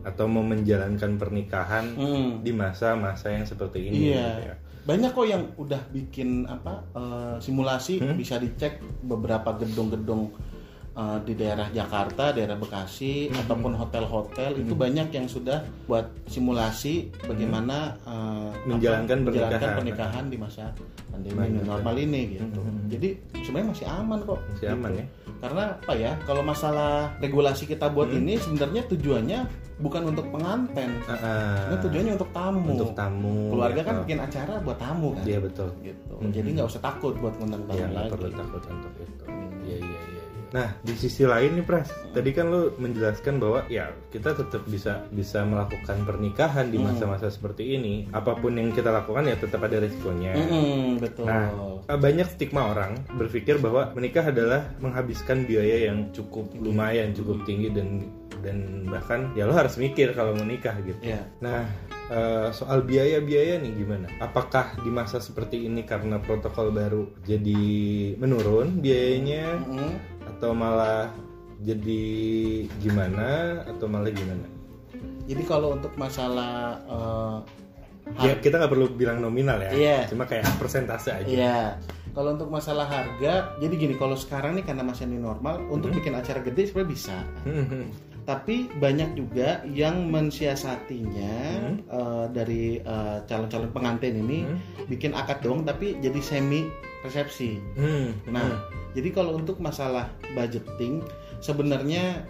atau 0.00 0.24
mau 0.24 0.40
menjalankan 0.40 1.18
pernikahan 1.18 1.84
Hmm. 1.92 2.30
di 2.40 2.52
masa-masa 2.52 3.28
yang 3.28 3.42
seperti 3.42 3.84
ini 3.84 3.98
Iya. 4.08 4.24
gitu 4.30 4.42
ya. 4.46 4.54
Banyak 4.80 5.12
kok 5.12 5.28
yang 5.28 5.44
udah 5.60 5.80
bikin 5.92 6.48
apa 6.48 6.84
eh, 6.96 7.34
simulasi 7.40 8.00
Hmm? 8.00 8.16
bisa 8.16 8.40
dicek 8.40 8.80
beberapa 9.04 9.52
gedung-gedung 9.60 10.32
eh, 11.00 11.18
di 11.22 11.32
daerah 11.34 11.68
Jakarta, 11.70 12.30
daerah 12.30 12.54
Bekasi 12.54 13.26
Hmm. 13.26 13.40
ataupun 13.40 13.72
hotel-hotel 13.74 14.52
itu 14.58 14.74
banyak 14.74 15.08
yang 15.08 15.24
sudah 15.26 15.58
buat 15.86 16.04
simulasi 16.26 16.94
bagaimana 17.22 17.96
eh, 18.02 18.48
Menjalankan 18.66 19.18
apa, 19.18 19.26
pernikahan. 19.26 19.72
pernikahan 19.74 20.24
di 20.26 20.36
masa 20.36 20.64
pandemi 21.06 21.38
Banyak, 21.38 21.64
normal 21.64 21.94
ini 21.96 22.22
gitu. 22.34 22.60
Hmm. 22.60 22.84
Jadi 22.86 23.08
sebenarnya 23.40 23.68
masih 23.70 23.86
aman 23.88 24.18
kok. 24.20 24.38
Masih 24.46 24.60
gitu. 24.60 24.74
aman 24.74 24.92
ya. 24.92 25.06
Karena 25.40 25.64
apa 25.74 25.92
ya? 25.94 26.12
Kalau 26.20 26.42
masalah 26.42 26.92
regulasi 27.16 27.64
kita 27.64 27.88
buat 27.88 28.06
Hmm. 28.06 28.20
ini 28.20 28.36
sebenarnya 28.36 28.82
tujuannya 28.86 29.40
bukan 29.78 30.02
untuk 30.06 30.28
pengantin. 30.28 30.90
Ah, 31.02 31.16
ah. 31.16 31.56
Ini 31.66 31.76
tujuannya 31.80 32.12
untuk 32.14 32.30
tamu. 32.30 32.68
untuk 32.70 32.92
tamu 32.92 33.48
Keluarga 33.48 33.80
kan 33.80 33.94
atau- 33.94 34.02
bikin 34.04 34.20
acara 34.20 34.54
buat 34.60 34.76
tamu 34.76 35.08
kan. 35.14 35.24
iya 35.24 35.38
betul 35.40 35.72
Gitu. 35.80 36.12
Mhm. 36.14 36.30
Jadi 36.30 36.48
nggak 36.52 36.68
usah 36.68 36.82
takut 36.82 37.16
buat 37.16 37.32
ngundang 37.34 37.64
tamu 37.64 37.78
ya 37.78 37.88
lagi. 37.88 38.10
perlu 38.10 38.28
takut 38.30 38.62
untuk 38.66 38.92
itu 38.98 39.24
nah 40.50 40.74
di 40.82 40.94
sisi 40.94 41.22
lain 41.22 41.56
nih 41.56 41.64
pras 41.64 41.88
tadi 42.10 42.30
kan 42.30 42.50
lu 42.50 42.74
menjelaskan 42.76 43.38
bahwa 43.38 43.62
ya 43.70 43.90
kita 44.10 44.34
tetap 44.34 44.66
bisa 44.66 45.06
bisa 45.08 45.42
melakukan 45.42 46.02
pernikahan 46.02 46.68
di 46.68 46.76
Hmm. 46.76 46.90
masa-masa 46.90 47.30
seperti 47.30 47.76
ini 47.76 48.08
apa 48.10 48.34
pun 48.34 48.56
yang 48.56 48.70
kita 48.70 48.90
lakukan 48.90 49.24
ya 49.24 49.36
tetap 49.36 49.62
ada 49.62 49.78
risikonya 49.78 50.32
Mm-mm, 50.34 50.98
betul. 50.98 51.28
Nah, 51.28 51.52
banyak 51.86 52.26
stigma 52.26 52.72
orang 52.72 52.98
berpikir 53.14 53.58
bahwa 53.58 53.92
menikah 53.92 54.26
adalah 54.26 54.74
menghabiskan 54.78 55.44
biaya 55.44 55.90
yang 55.90 56.10
cukup 56.10 56.50
lumayan, 56.56 57.12
cukup 57.12 57.42
tinggi 57.44 57.70
dan 57.70 58.08
dan 58.40 58.88
bahkan 58.88 59.30
ya 59.36 59.44
lo 59.44 59.52
harus 59.52 59.76
mikir 59.76 60.16
kalau 60.16 60.32
mau 60.32 60.42
nikah 60.42 60.72
gitu. 60.80 60.96
Ya. 61.04 61.20
Nah, 61.38 61.68
eh, 62.08 62.48
soal 62.50 62.80
biaya-biaya 62.82 63.60
nih 63.60 63.72
gimana? 63.76 64.08
Apakah 64.16 64.80
di 64.80 64.88
masa 64.88 65.20
seperti 65.20 65.68
ini 65.68 65.84
karena 65.84 66.16
protokol 66.16 66.72
baru 66.72 67.04
jadi 67.20 67.60
menurun 68.16 68.80
biayanya 68.80 69.60
Mm-mm. 69.60 69.92
Atau 70.26 70.50
malah 70.52 71.08
jadi 71.60 72.02
gimana 72.80 73.60
atau 73.68 73.86
malah 73.88 74.12
gimana? 74.12 74.46
Jadi 75.28 75.42
kalau 75.46 75.76
untuk 75.78 75.92
masalah 75.94 76.80
eh, 76.84 77.38
Ya 78.18 78.34
kita 78.42 78.58
nggak 78.58 78.72
perlu 78.74 78.86
bilang 78.96 79.22
nominal 79.22 79.62
ya, 79.62 79.70
Iya. 79.70 79.98
cuma 80.10 80.26
kayak 80.26 80.42
persentase 80.58 81.14
aja. 81.14 81.30
Iya. 81.30 81.60
Kalau 82.10 82.34
untuk 82.34 82.50
masalah 82.50 82.90
harga, 82.90 83.54
jadi 83.62 83.70
gini, 83.70 83.94
kalau 83.94 84.18
sekarang 84.18 84.58
nih 84.58 84.66
karena 84.66 84.82
masih 84.82 85.06
new 85.06 85.22
normal, 85.22 85.62
untuk 85.70 85.94
bikin 85.94 86.18
acara 86.18 86.42
gede 86.42 86.66
sebenarnya 86.74 86.90
bisa. 86.90 87.16
Tapi 88.30 88.70
banyak 88.78 89.18
juga 89.18 89.58
yang 89.66 90.06
mensiasatinya 90.06 91.34
eh, 91.82 92.26
dari 92.30 92.78
eh, 92.78 93.18
calon-calon 93.26 93.74
pengantin 93.74 94.14
ini 94.16 94.46
bikin 94.86 95.10
akad 95.12 95.42
doang, 95.42 95.66
tapi 95.66 95.98
jadi 95.98 96.22
semi 96.22 96.70
resepsi. 97.02 97.58
Hmm, 97.74 98.12
Nah, 98.28 98.60
jadi 98.92 99.10
kalau 99.10 99.34
untuk 99.34 99.58
masalah 99.58 100.06
budgeting, 100.30 101.02
sebenarnya 101.40 102.22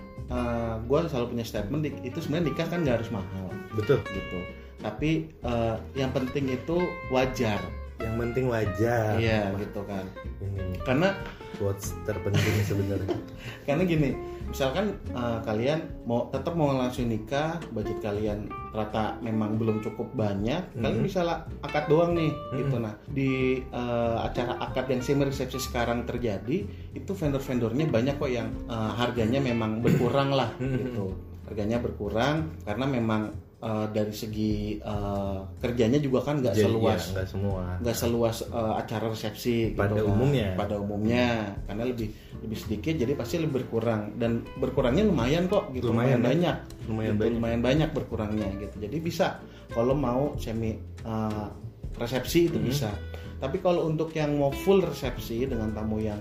gue 0.87 0.99
selalu 1.04 1.35
punya 1.35 1.42
statement 1.42 1.83
itu 2.00 2.23
sebenarnya 2.23 2.54
nikah 2.54 2.66
kan 2.71 2.80
nggak 2.80 3.02
harus 3.02 3.11
mahal 3.11 3.50
betul. 3.75 3.99
gitu. 4.09 4.38
Tapi 4.78 5.11
eh, 5.26 5.76
yang 5.92 6.14
penting 6.14 6.49
itu 6.49 6.80
wajar, 7.11 7.59
Yang 8.00 8.14
penting 8.16 8.45
wajar. 8.49 9.19
iya 9.21 9.50
gitu 9.59 9.85
kan. 9.85 10.07
Ini 10.40 10.80
Karena 10.80 11.12
quotes 11.61 11.93
terpenting 12.09 12.64
sebenarnya. 12.64 13.21
karena 13.69 13.85
gini, 13.85 14.17
misalkan 14.49 14.97
eh, 15.12 15.38
kalian 15.45 15.85
mau 16.09 16.33
tetap 16.33 16.57
mau 16.57 16.73
langsung 16.73 17.12
nikah, 17.12 17.61
budget 17.76 18.00
kalian 18.00 18.49
rata 18.73 19.21
memang 19.21 19.61
belum 19.61 19.85
cukup 19.85 20.09
banyak, 20.17 20.73
kalian 20.81 21.05
bisa 21.05 21.21
lah 21.21 21.45
akad 21.61 21.93
doang 21.93 22.17
nih 22.17 22.33
gitu. 22.57 22.81
Nah 22.81 22.97
di 23.12 23.61
eh, 23.61 24.17
acara 24.17 24.57
akad 24.64 24.88
yang 24.88 25.05
semi 25.05 25.29
resepsi 25.29 25.61
sekarang 25.61 26.09
terjadi, 26.09 26.64
itu 26.97 27.12
vendor-vendornya 27.12 27.85
banyak 27.93 28.17
kok 28.17 28.33
yang 28.33 28.49
eh, 28.64 28.93
harganya 28.97 29.45
memang 29.45 29.85
berkurang 29.85 30.33
lah 30.33 30.49
gitu. 30.57 31.12
Harganya 31.45 31.76
berkurang 31.83 32.57
karena 32.64 32.88
memang 32.88 33.50
eh, 33.61 33.87
dari 33.90 34.11
segi 34.11 34.52
eh, 34.76 35.38
kerjanya 35.57 35.97
juga 35.97 36.21
kan 36.23 36.40
nggak 36.40 36.55
Jadi, 36.55 36.64
seluas 36.64 37.00
ya, 37.00 37.12
nggak 37.12 37.29
semua. 37.29 37.62
nggak 37.76 37.97
seluas 37.97 38.37
uh, 38.47 38.75
acara 38.75 39.07
resepsi 39.07 39.73
Pada 39.73 39.93
gitu 39.93 40.02
kan. 40.02 40.12
umumnya. 40.12 40.49
pada 40.55 40.75
umumnya 40.76 41.29
karena 41.64 41.85
lebih 41.85 42.09
lebih 42.40 42.59
sedikit 42.59 42.95
jadi 42.97 43.12
pasti 43.12 43.37
lebih 43.37 43.55
berkurang 43.61 44.17
dan 44.17 44.40
berkurangnya 44.57 45.05
lumayan 45.05 45.45
kok 45.45 45.69
gitu 45.71 45.88
Lumayan, 45.88 46.19
lumayan, 46.19 46.19
ya? 46.19 46.26
banyak 46.26 46.57
Lumayan 46.88 47.11
Gitu, 47.11 47.21
banyak. 47.21 47.35
lumayan 47.37 47.61
banyak 47.61 47.88
berkurangnya 47.93 48.49
gitu 48.59 48.76
jadi 48.81 48.97
bisa 48.99 49.26
kalau 49.71 49.93
mau 49.93 50.35
semi 50.35 50.75
uh, 51.05 51.47
resepsi 51.95 52.49
itu 52.49 52.57
Hmm. 52.57 52.67
bisa 52.67 52.90
tapi 53.37 53.57
kalau 53.57 53.85
untuk 53.85 54.09
yang 54.11 54.37
mau 54.37 54.52
full 54.55 54.81
resepsi 54.81 55.45
dengan 55.45 55.71
tamu 55.71 55.97
yang 55.97 56.21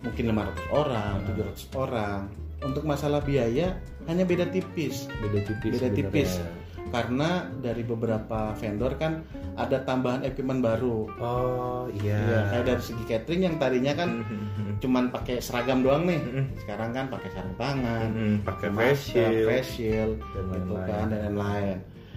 mungkin 0.00 0.24
500 0.28 0.68
orang 0.70 1.14
Hmm. 1.22 1.28
700 1.52 1.72
orang 1.74 2.20
untuk 2.64 2.82
masalah 2.82 3.20
biaya 3.20 3.76
hanya 4.04 4.22
beda 4.22 4.48
tipis 4.48 5.06
Beda 5.18 5.40
tipis. 5.42 5.70
beda 5.70 5.86
sebenarnya. 5.86 5.96
tipis 6.10 6.30
karena 6.86 7.30
dari 7.58 7.82
beberapa 7.82 8.54
vendor 8.54 8.94
kan 8.94 9.24
ada 9.54 9.82
tambahan 9.82 10.22
equipment 10.22 10.60
baru 10.60 11.10
Oh 11.16 11.84
iya. 11.92 12.18
Iya, 12.18 12.38
kayak 12.48 12.64
dari 12.66 12.82
segi 12.82 13.04
catering 13.04 13.42
yang 13.42 13.56
tadinya 13.56 13.92
kan 13.94 14.10
cuman 14.82 15.08
pakai 15.08 15.38
seragam 15.38 15.80
doang 15.80 16.04
nih. 16.04 16.18
Mhm. 16.18 16.44
Sekarang 16.56 16.90
kan 16.90 17.06
pakai 17.08 17.28
sarung 17.30 17.56
tangan, 17.56 18.08
Mhm, 18.10 18.34
pakai 18.42 18.68
face 18.70 19.02
shield. 19.08 19.44
face 19.44 19.70
shield, 19.72 20.16
Dan 20.28 20.44
gitu 20.52 20.72
lain-lain. 20.72 20.86
kan 20.88 21.06
dan 21.08 21.20
lain-lain. 21.24 21.76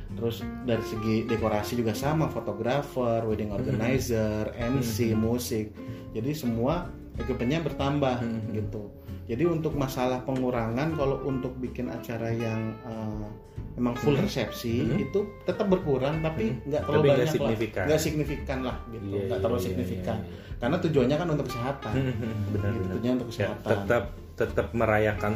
Terus 0.09 0.35
dari 0.63 0.83
segi 0.83 1.15
dekorasi 1.25 1.73
juga 1.75 1.93
sama, 1.93 2.25
fotografer, 2.27 3.21
wedding 3.23 3.49
organizer, 3.51 4.49
MC, 4.53 5.13
musik. 5.13 5.73
Jadi 6.11 6.31
semua 6.33 6.89
equipmentnya 7.15 7.61
bertambah 7.61 8.17
gitu. 8.51 8.89
Jadi 9.27 9.43
untuk 9.43 9.75
masalah 9.75 10.23
pengurangan 10.23 10.95
kalau 10.95 11.19
untuk 11.21 11.51
bikin 11.59 11.91
acara 11.91 12.31
yang 12.31 12.71
eh, 12.87 13.27
memang 13.75 13.93
full 13.93 14.15
resepsi 14.15 14.87
itu 14.97 15.19
tetap 15.43 15.67
berkurang 15.67 16.23
tapi 16.23 16.55
nggak 16.63 16.81
terlalu 16.81 17.03
Tapi 17.03 17.11
banyak 17.11 17.29
signifikan. 17.29 17.77
lah, 17.77 17.87
nggak 17.87 18.01
signifikan 18.01 18.59
lah 18.63 18.77
gitu, 18.89 19.05
Iya, 19.05 19.19
nggak 19.19 19.27
iya, 19.29 19.43
terlalu 19.43 19.59
iya, 19.59 19.65
signifikan. 19.67 20.17
iya, 20.17 20.55
Karena 20.57 20.77
tujuannya 20.81 21.15
kan 21.15 21.27
untuk 21.29 21.45
kesehatan. 21.45 21.93
benar 21.93 22.09
Gitu, 22.09 22.53
benar. 22.55 22.71
tujuannya 22.73 23.11
untuk 23.13 23.27
Ya, 23.27 23.31
kesehatan. 23.35 23.67
tetap 23.69 24.03
tetap 24.37 24.67
merayakan 24.71 25.33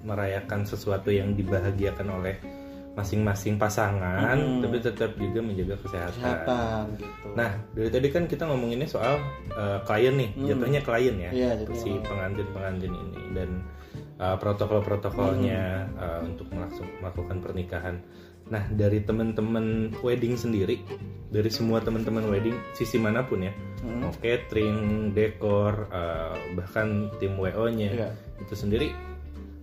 merayakan 0.00 0.60
sesuatu 0.62 1.08
yang 1.08 1.32
dibahagiakan 1.32 2.08
oleh 2.12 2.36
masing-masing 2.94 3.58
pasangan, 3.58 4.38
Mhm. 4.38 4.62
tapi 4.62 4.76
tetap 4.78 5.10
juga 5.14 5.42
menjaga 5.42 5.74
kesehatan. 5.82 6.14
kesehatan 6.14 6.82
gitu. 6.94 7.26
Nah, 7.34 7.50
dari 7.74 7.90
tadi 7.90 8.08
kan 8.08 8.24
kita 8.24 8.46
ngomonginnya 8.46 8.86
soal 8.86 9.18
uh, 9.52 9.82
klien 9.82 10.14
nih, 10.14 10.30
Hmm. 10.32 10.46
jatuhnya 10.46 10.80
klien 10.80 11.16
ya, 11.18 11.30
Iya, 11.30 11.50
jatuhnya 11.58 11.74
si 11.76 11.90
klien. 11.90 12.06
pengantin-pengantin 12.06 12.92
ini 12.92 13.22
dan 13.34 13.50
uh, 14.16 14.36
protokol-protokolnya 14.38 15.62
uh, 15.96 16.20
untuk 16.22 16.46
melakukan 16.54 17.38
pernikahan. 17.40 17.98
Nah, 18.44 18.62
dari 18.68 19.00
teman-teman 19.00 19.90
wedding 19.98 20.36
sendiri, 20.36 20.78
dari 21.28 21.48
semua 21.48 21.80
teman-teman 21.80 22.28
wedding, 22.28 22.54
sisi 22.72 22.94
mana 22.96 23.24
pun 23.24 23.42
ya, 23.42 23.50
Hmm. 23.82 24.00
mau 24.00 24.12
catering, 24.14 25.10
dekor, 25.10 25.90
uh, 25.90 26.36
bahkan 26.54 27.10
tim 27.18 27.34
WO-nya 27.34 27.90
Iya. 27.90 28.08
itu 28.38 28.54
sendiri, 28.54 28.94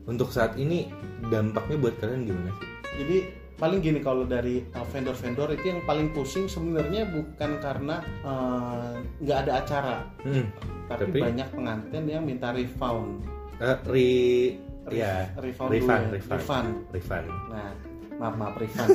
untuk 0.04 0.30
saat 0.30 0.58
ini 0.58 0.92
dampaknya 1.24 1.80
buat 1.80 1.96
kalian 1.98 2.28
gimana 2.28 2.52
sih? 2.52 2.68
Jadi 2.94 3.18
paling 3.56 3.80
gini 3.80 4.00
kalau 4.00 4.24
dari 4.24 4.66
uh, 4.68 4.86
vendor-vendor 4.86 5.54
itu 5.54 5.66
yang 5.68 5.82
paling 5.82 6.10
pusing 6.10 6.46
sebenarnya 6.46 7.06
bukan 7.08 7.52
karena 7.58 7.96
uh, 8.22 8.94
nggak 9.20 9.38
ada 9.40 9.54
acara, 9.60 9.98
Hmm, 10.20 10.50
tapi, 10.88 11.08
Tapi? 11.08 11.20
banyak 11.22 11.48
pengantin 11.52 12.04
yang 12.06 12.24
minta 12.24 12.50
refund. 12.50 13.22
uh, 13.58 13.78
re 13.86 14.58
Ref- 14.82 14.98
Iya. 14.98 15.16
refund 15.38 15.70
Refund, 15.70 16.04
duit. 16.04 16.14
refund. 16.18 16.34
refund. 16.34 16.70
Refund. 16.92 17.28
Nah, 17.48 17.70
maaf 18.18 18.36
maaf 18.36 18.56
refund. 18.58 18.90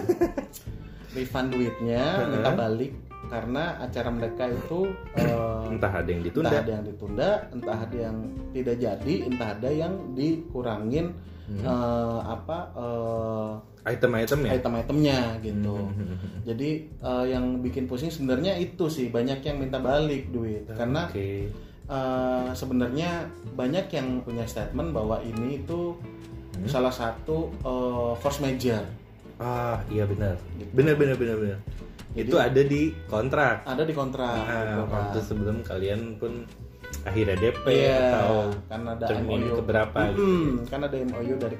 refund 1.16 1.48
duitnya 1.48 2.26
minta 2.26 2.50
balik 2.52 2.92
karena 3.26 3.78
acara 3.80 4.10
mereka 4.10 4.44
itu 4.46 4.90
eh, 5.18 5.64
Entah 5.68 5.92
ada 5.94 6.08
yang 6.08 6.22
ditunda. 6.22 6.42
entah 6.44 6.58
ada 6.58 6.70
yang 6.72 6.84
ditunda, 6.84 7.28
entah 7.50 7.78
ada 7.80 7.96
yang 8.00 8.16
tidak 8.50 8.76
jadi, 8.76 9.14
entah 9.24 9.48
ada 9.52 9.70
yang 9.72 9.92
dikurangin 10.12 11.06
eh, 11.48 11.66
apa 12.22 12.58
eh, 12.74 13.52
Item-item 13.86 14.40
ya. 14.42 14.50
item-itemnya 14.52 15.18
gitu. 15.40 15.76
Hmm. 15.78 16.18
Jadi 16.42 16.70
eh, 16.90 17.24
yang 17.26 17.60
bikin 17.60 17.86
pusing 17.86 18.08
sebenarnya 18.08 18.54
itu 18.54 18.86
sih 18.86 19.08
banyak 19.08 19.38
yang 19.40 19.56
minta 19.56 19.78
balik 19.78 20.26
duit 20.28 20.66
karena 20.68 21.06
Oke. 21.06 21.46
eh, 21.86 22.48
sebenarnya 22.52 23.24
banyak 23.52 23.86
yang 23.88 24.20
punya 24.20 24.42
statement 24.44 24.90
bahwa 24.90 25.18
ini 25.20 25.60
itu 25.60 25.94
Hmm. 26.56 26.64
salah 26.66 26.88
satu 26.90 27.52
eh, 27.54 28.12
force 28.16 28.40
major 28.40 28.80
Ah, 29.36 29.76
iya 29.86 30.02
benar. 30.02 30.32
Gitu. 30.56 30.72
Benar 30.72 30.96
benar 30.96 31.14
benar 31.14 31.36
benar. 31.36 31.58
Jadi- 32.10 32.24
Itu 32.24 32.40
ada 32.40 32.62
di 32.64 32.82
kontrak. 33.04 33.60
ada 33.62 33.84
di 33.84 33.92
kontrak 33.92 34.32
Nah, 34.40 34.88
waktu 34.88 35.20
sebelum 35.20 35.60
kalian 35.60 36.16
pun 36.16 36.48
akhirnya 37.06 37.36
DP 37.38 37.64
Iya, 37.70 38.02
atau 38.18 38.50
kan 38.66 38.80
ada 38.82 39.06
MOU 39.22 39.62
keberapa 39.62 39.98
gitu. 40.10 40.26
Mm, 40.26 40.50
kan 40.66 40.80
ada 40.82 40.96
MOU 41.06 41.34
dari 41.38 41.56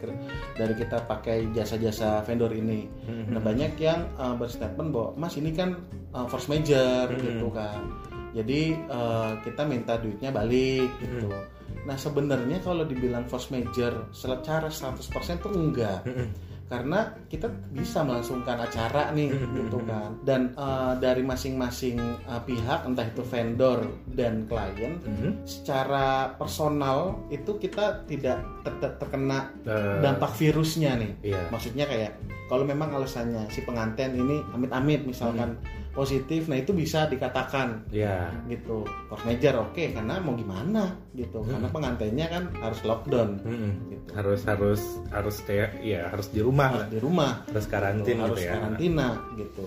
dari 0.58 0.74
kita 0.74 0.96
pakai 1.06 1.38
jasa-jasa 1.54 2.26
vendor 2.26 2.50
ini. 2.50 2.90
Hmm. 3.06 3.30
Nah, 3.30 3.40
banyak 3.40 3.78
yang 3.78 4.10
uh, 4.18 4.34
berstatement 4.34 4.90
bahwa 4.90 5.10
Mas 5.14 5.38
ini 5.38 5.54
kan 5.54 5.78
uh, 6.10 6.26
force 6.26 6.50
major 6.50 7.06
Hmm. 7.06 7.22
gitu 7.22 7.46
kan. 7.54 7.80
Jadi 8.34 8.76
uh, 8.90 9.38
kita 9.46 9.62
minta 9.64 9.96
duitnya 9.96 10.34
balik 10.34 10.90
gitu. 10.98 11.30
Hmm. 11.30 11.46
Nah, 11.86 11.94
sebenarnya 11.94 12.58
kalau 12.66 12.82
dibilang 12.82 13.30
force 13.30 13.54
major 13.54 14.10
secara 14.10 14.66
100% 14.66 14.98
tuh 15.38 15.54
enggak. 15.54 16.02
Mm-mm. 16.02 16.28
Karena 16.66 16.98
kita 17.24 17.46
bisa 17.70 18.02
melangsungkan 18.02 18.58
acara 18.58 19.10
nih 19.10 19.30
gitu 19.56 19.78
kan. 19.82 20.18
Dan 20.20 20.50
uh, 20.54 20.94
dari 20.96 21.22
masing-masing 21.22 21.96
uh, 22.24 22.40
pihak 22.40 22.82
entah 22.82 23.04
itu 23.04 23.22
vendor 23.22 23.86
dan 24.08 24.44
klien 24.44 24.98
Mhm. 24.98 25.46
secara 25.46 26.06
personal 26.34 27.22
itu 27.28 27.54
kita 27.56 28.02
tidak 28.04 28.38
ter- 28.62 28.78
ter- 28.78 28.96
terkena 28.96 29.50
Eh, 29.62 29.98
dampak 30.00 30.30
virusnya 30.32 30.94
nih. 30.96 31.12
Iya. 31.24 31.42
Maksudnya 31.48 31.84
kayak 31.84 32.18
kalau 32.46 32.62
memang 32.62 32.90
alasannya 32.90 33.46
si 33.46 33.62
pengantin 33.62 34.12
ini 34.12 34.42
amit-amit 34.48 35.02
misalkan 35.02 35.54
Hmm. 35.56 35.85
Positif, 35.96 36.44
nah 36.44 36.54
itu 36.54 36.70
bisa 36.70 37.08
dikatakan 37.08 37.88
Ya. 37.88 38.28
gitu. 38.46 38.84
Major 39.24 39.64
oke 39.64 39.80
karena 39.90 40.20
mau 40.20 40.36
gimana 40.36 40.92
gitu. 41.10 41.40
Hmm. 41.40 41.56
Karena 41.56 41.68
pengantinnya 41.72 42.26
kan 42.28 42.42
harus 42.60 42.80
lockdown 42.84 43.40
Mm-mm. 43.42 43.72
gitu. 43.88 44.08
Harus 44.12 44.40
harus 44.44 44.80
harus 45.08 45.34
stay 45.34 45.64
ya 45.80 46.06
harus 46.06 46.28
di 46.28 46.38
rumah 46.38 46.68
Harus 46.68 46.80
lah. 46.82 46.88
di 46.92 46.98
rumah, 47.00 47.32
Harus 47.48 47.66
karantin 47.66 48.16
harus 48.20 48.36
gitu 48.36 48.44
ya. 48.44 48.52
karantina 48.54 49.08
gitu. 49.34 49.64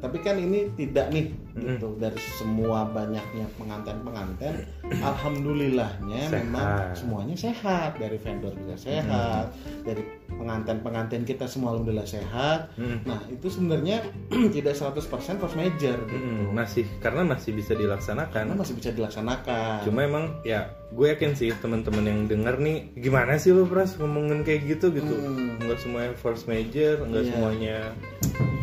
Tapi 0.00 0.16
kan 0.18 0.34
ini 0.34 0.72
tidak 0.74 1.08
nih 1.10 1.28
Hmm. 1.50 1.76
gitu 1.76 1.98
dari 1.98 2.14
semua 2.38 2.86
banyaknya 2.86 3.42
pengantin-pengantin, 3.56 4.54
alhamdulillahnya 5.02 6.20
Sehat. 6.24 6.46
memang 6.46 6.68
semuanya 6.94 7.34
sehat 7.34 7.98
dari 7.98 8.16
vendor 8.16 8.54
juga 8.54 8.76
sehat, 8.76 9.50
dari 9.82 9.98
pengantin-pengantin 10.30 11.22
kita 11.22 11.44
semua 11.44 11.74
alhamdulillah 11.74 12.06
sehat. 12.06 12.70
Mm. 12.76 13.02
Nah, 13.02 13.20
itu 13.26 13.46
sebenarnya 13.46 13.98
tidak 14.54 14.72
100% 14.72 15.02
force 15.36 15.54
major 15.54 15.98
gitu. 16.00 16.16
Mm-mm. 16.16 16.54
Masih 16.54 16.86
karena 16.98 17.26
masih 17.26 17.50
bisa 17.52 17.74
Karena 17.74 17.82
dilaksanakan. 17.84 18.44
masih 18.54 18.74
bisa 18.74 18.90
dilaksanakan. 18.90 19.78
Cuma 19.82 20.00
emang 20.00 20.24
ya 20.42 20.64
gue 20.88 21.06
yakin 21.08 21.34
sih 21.34 21.50
teman-teman 21.52 22.02
yang 22.04 22.20
denger 22.26 22.56
nih 22.58 22.94
gimana 22.96 23.36
sih 23.36 23.50
lu 23.50 23.66
pras 23.66 23.94
ngomongin 23.96 24.42
kayak 24.42 24.70
gitu 24.70 24.90
gitu. 24.90 25.12
Hmm. 25.12 25.58
Enggak 25.58 25.78
semuanya 25.78 26.14
force 26.14 26.46
major, 26.46 27.02
enggak 27.02 27.22
Iya. 27.22 27.30
semuanya 27.32 27.76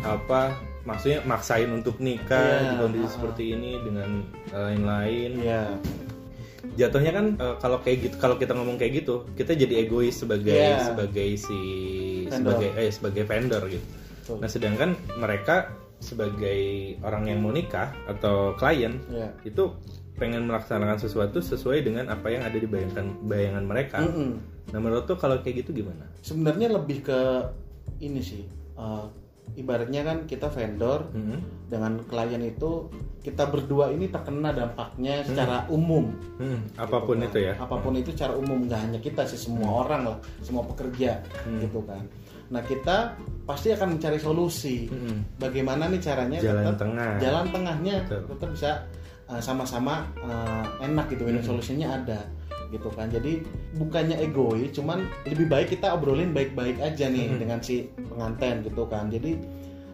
apa 0.00 0.56
maksudnya 0.88 1.20
maksain 1.22 1.68
untuk 1.68 2.00
nikah 2.00 2.40
Iya, 2.40 2.64
di 2.64 2.74
kondisi 2.80 3.08
seperti 3.12 3.42
ini 3.52 3.70
dengan 3.84 4.24
lain-lain. 4.48 5.30
Iya. 5.38 5.62
Jatuhnya 6.74 7.12
kan 7.12 7.26
eh, 7.36 7.56
kalau 7.58 7.78
kayak 7.78 7.98
gitu 8.02 8.16
kalau 8.16 8.34
kita 8.34 8.56
ngomong 8.56 8.80
kayak 8.80 9.04
gitu, 9.04 9.28
kita 9.34 9.52
jadi 9.52 9.84
egois 9.84 10.16
sebagai 10.16 10.56
Iya. 10.56 10.88
sebagai 10.88 11.28
si 11.36 11.60
Vendor. 12.26 12.56
sebagai 12.56 12.68
eh 12.74 12.90
sebagai 12.90 13.22
vendor 13.24 13.62
gitu. 13.68 13.86
Betul. 14.18 14.36
Nah, 14.40 14.48
sedangkan 14.48 14.90
mereka 15.16 15.56
sebagai 15.98 16.60
orang 17.02 17.26
yang 17.26 17.42
mau 17.42 17.50
nikah 17.50 17.90
atau 18.06 18.54
klien 18.54 18.96
Iya. 19.08 19.28
itu 19.44 19.74
pengen 20.14 20.46
melaksanakan 20.46 20.98
sesuatu 20.98 21.38
sesuai 21.38 21.82
dengan 21.82 22.10
apa 22.10 22.26
yang 22.28 22.42
ada 22.42 22.54
di 22.54 22.66
bayangan 22.66 23.06
bayangan 23.22 23.64
mereka. 23.64 23.98
Mm-mm. 24.02 24.30
Nah, 24.68 24.78
menurut 24.78 25.06
tuh 25.06 25.14
kalau 25.14 25.38
kayak 25.38 25.62
gitu 25.64 25.82
gimana? 25.82 26.04
Sebenarnya 26.20 26.68
lebih 26.70 27.02
ke 27.02 27.20
ini 27.98 28.18
sih. 28.18 28.42
eh, 28.78 29.04
ibaratnya 29.54 30.02
kan 30.02 30.18
kita 30.24 30.46
vendor 30.46 31.08
Hmm. 31.08 31.40
dengan 31.64 32.00
klien 32.02 32.40
itu 32.40 32.88
kita 33.18 33.44
berdua 33.44 33.88
ini 33.88 34.06
terkena 34.06 34.50
dampaknya 34.50 35.20
secara 35.22 35.64
umum 35.68 36.12
Hmm, 36.36 36.64
apa 36.74 36.98
pun 36.98 37.18
Gitu 37.18 37.28
itu 37.28 37.38
kan. 37.38 37.46
ya. 37.46 37.54
apa 37.58 37.76
pun 37.76 37.92
itu 37.94 38.10
secara 38.10 38.32
umum 38.34 38.64
nggak 38.64 38.80
hanya 38.80 38.98
kita 38.98 39.22
sih 39.24 39.36
semua 39.38 39.82
orang 39.82 40.02
lah 40.06 40.16
semua 40.38 40.64
pekerja 40.64 41.20
Hmm. 41.42 41.60
gitu 41.60 41.80
kan 41.82 42.04
nah 42.48 42.60
kita 42.60 43.12
pasti 43.44 43.68
akan 43.70 43.88
mencari 43.94 44.16
solusi 44.16 44.88
Hmm. 44.88 45.20
bagaimana 45.36 45.86
nih 45.86 46.00
caranya 46.00 46.38
Jalan 46.38 46.64
tetap 46.64 46.76
tengah. 46.80 47.12
jalan 47.18 47.46
tengahnya 47.46 47.94
Betul. 48.02 48.22
tetap 48.30 48.48
bisa 48.50 48.70
uh, 49.26 49.36
sama-sama 49.38 49.94
uh, 50.18 50.64
enak 50.80 51.08
gitu 51.10 51.22
win 51.22 51.36
Hmm. 51.36 51.44
solusinya 51.46 51.92
ada 51.94 52.24
gitu 52.68 52.88
kan 52.90 53.08
jadi 53.08 53.40
bukannya 53.74 54.16
egois 54.18 54.70
cuman 54.70 55.02
lebih 55.24 55.46
baik 55.46 55.68
kita 55.70 55.88
obrolin 55.90 56.30
baik-baik 56.30 56.76
aja 56.78 57.06
nih 57.06 57.26
Hmm. 57.26 57.38
dengan 57.38 57.58
si 57.58 57.88
pengantin 58.06 58.60
gitu 58.62 58.84
kan 58.84 59.08
jadi 59.08 59.40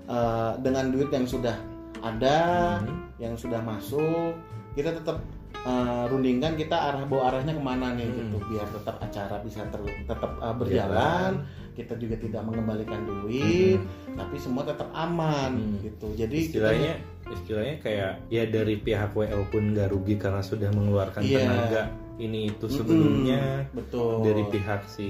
uh, 0.06 0.58
dengan 0.58 0.90
duit 0.90 1.08
yang 1.08 1.24
sudah 1.24 1.54
ada 2.00 2.38
Hmm. 2.82 3.08
yang 3.16 3.34
sudah 3.34 3.60
masuk 3.60 4.34
kita 4.74 4.90
tetap 4.92 5.22
uh, 5.62 6.04
rundingkan 6.06 6.54
kita 6.54 6.74
arah 6.74 7.02
bawa 7.04 7.30
arahnya 7.30 7.54
ke 7.54 7.62
mana 7.62 7.94
nih 7.94 8.04
Hmm. 8.04 8.18
gitu 8.28 8.36
biar 8.48 8.66
tetap 8.68 8.96
acara 8.98 9.36
bisa 9.40 9.62
ter- 9.64 9.98
tetap 10.04 10.30
uh, 10.38 10.52
berjalan 10.52 11.46
kita 11.74 11.94
juga 11.96 12.14
tidak 12.16 12.42
mengembalikan 12.44 13.02
duit 13.02 13.78
tapi 14.12 14.36
semua 14.36 14.62
tetap 14.62 14.90
aman 14.92 15.52
Hmm. 15.54 15.78
gitu 15.80 16.10
jadi 16.12 16.34
istilahnya 16.34 16.92
istilahnya 17.24 17.76
kayak 17.80 18.12
ya 18.28 18.44
dari 18.44 18.76
pihak 18.76 19.10
WL 19.10 19.48
pun 19.48 19.72
nggak 19.72 19.88
rugi 19.88 20.14
karena 20.14 20.42
sudah 20.42 20.68
mengeluarkan 20.68 21.22
Iya. 21.22 21.40
tenaga 21.40 21.82
ini 22.14 22.46
itu 22.46 22.66
sebelumnya 22.70 23.66
betul 23.74 24.22
dari 24.22 24.46
pihak 24.46 24.86
si 24.86 25.08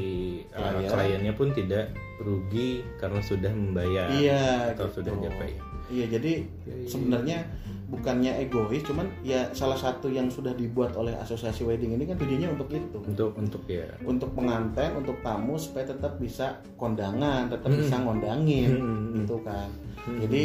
uh, 0.50 0.80
Klien. 0.80 0.88
kliennya 0.88 1.32
pun 1.32 1.52
tidak 1.52 1.92
rugi 2.16 2.80
karena 2.96 3.20
sudah 3.20 3.52
membayar 3.52 4.08
iya 4.08 4.72
atau 4.72 4.88
gitu. 4.88 5.02
sudah 5.02 5.12
DP. 5.20 5.40
iya 5.92 6.04
jadi 6.08 6.32
iya. 6.64 6.74
sebenarnya 6.88 7.38
bukannya 7.84 8.32
egois 8.40 8.80
cuman 8.82 9.06
ya 9.20 9.52
salah 9.52 9.76
satu 9.76 10.08
yang 10.08 10.32
sudah 10.32 10.56
dibuat 10.56 10.96
oleh 10.96 11.12
asosiasi 11.14 11.62
wedding 11.62 11.92
ini 11.92 12.08
kan 12.08 12.16
tujuannya 12.16 12.48
untuk 12.56 12.68
itu 12.72 12.98
untuk 12.98 13.30
untuk 13.36 13.62
ya 13.68 13.84
untuk 14.02 14.32
pengantin 14.32 14.96
untuk 14.96 15.20
tamu 15.20 15.60
supaya 15.60 15.92
tetap 15.92 16.16
bisa 16.16 16.56
kondangan 16.80 17.52
tetap 17.52 17.68
Hmm. 17.68 17.80
bisa 17.84 17.94
ngondangin 18.00 18.70
Hmm. 18.80 19.12
gitu 19.20 19.36
kan 19.44 19.68
Hmm. 20.04 20.20
jadi 20.20 20.42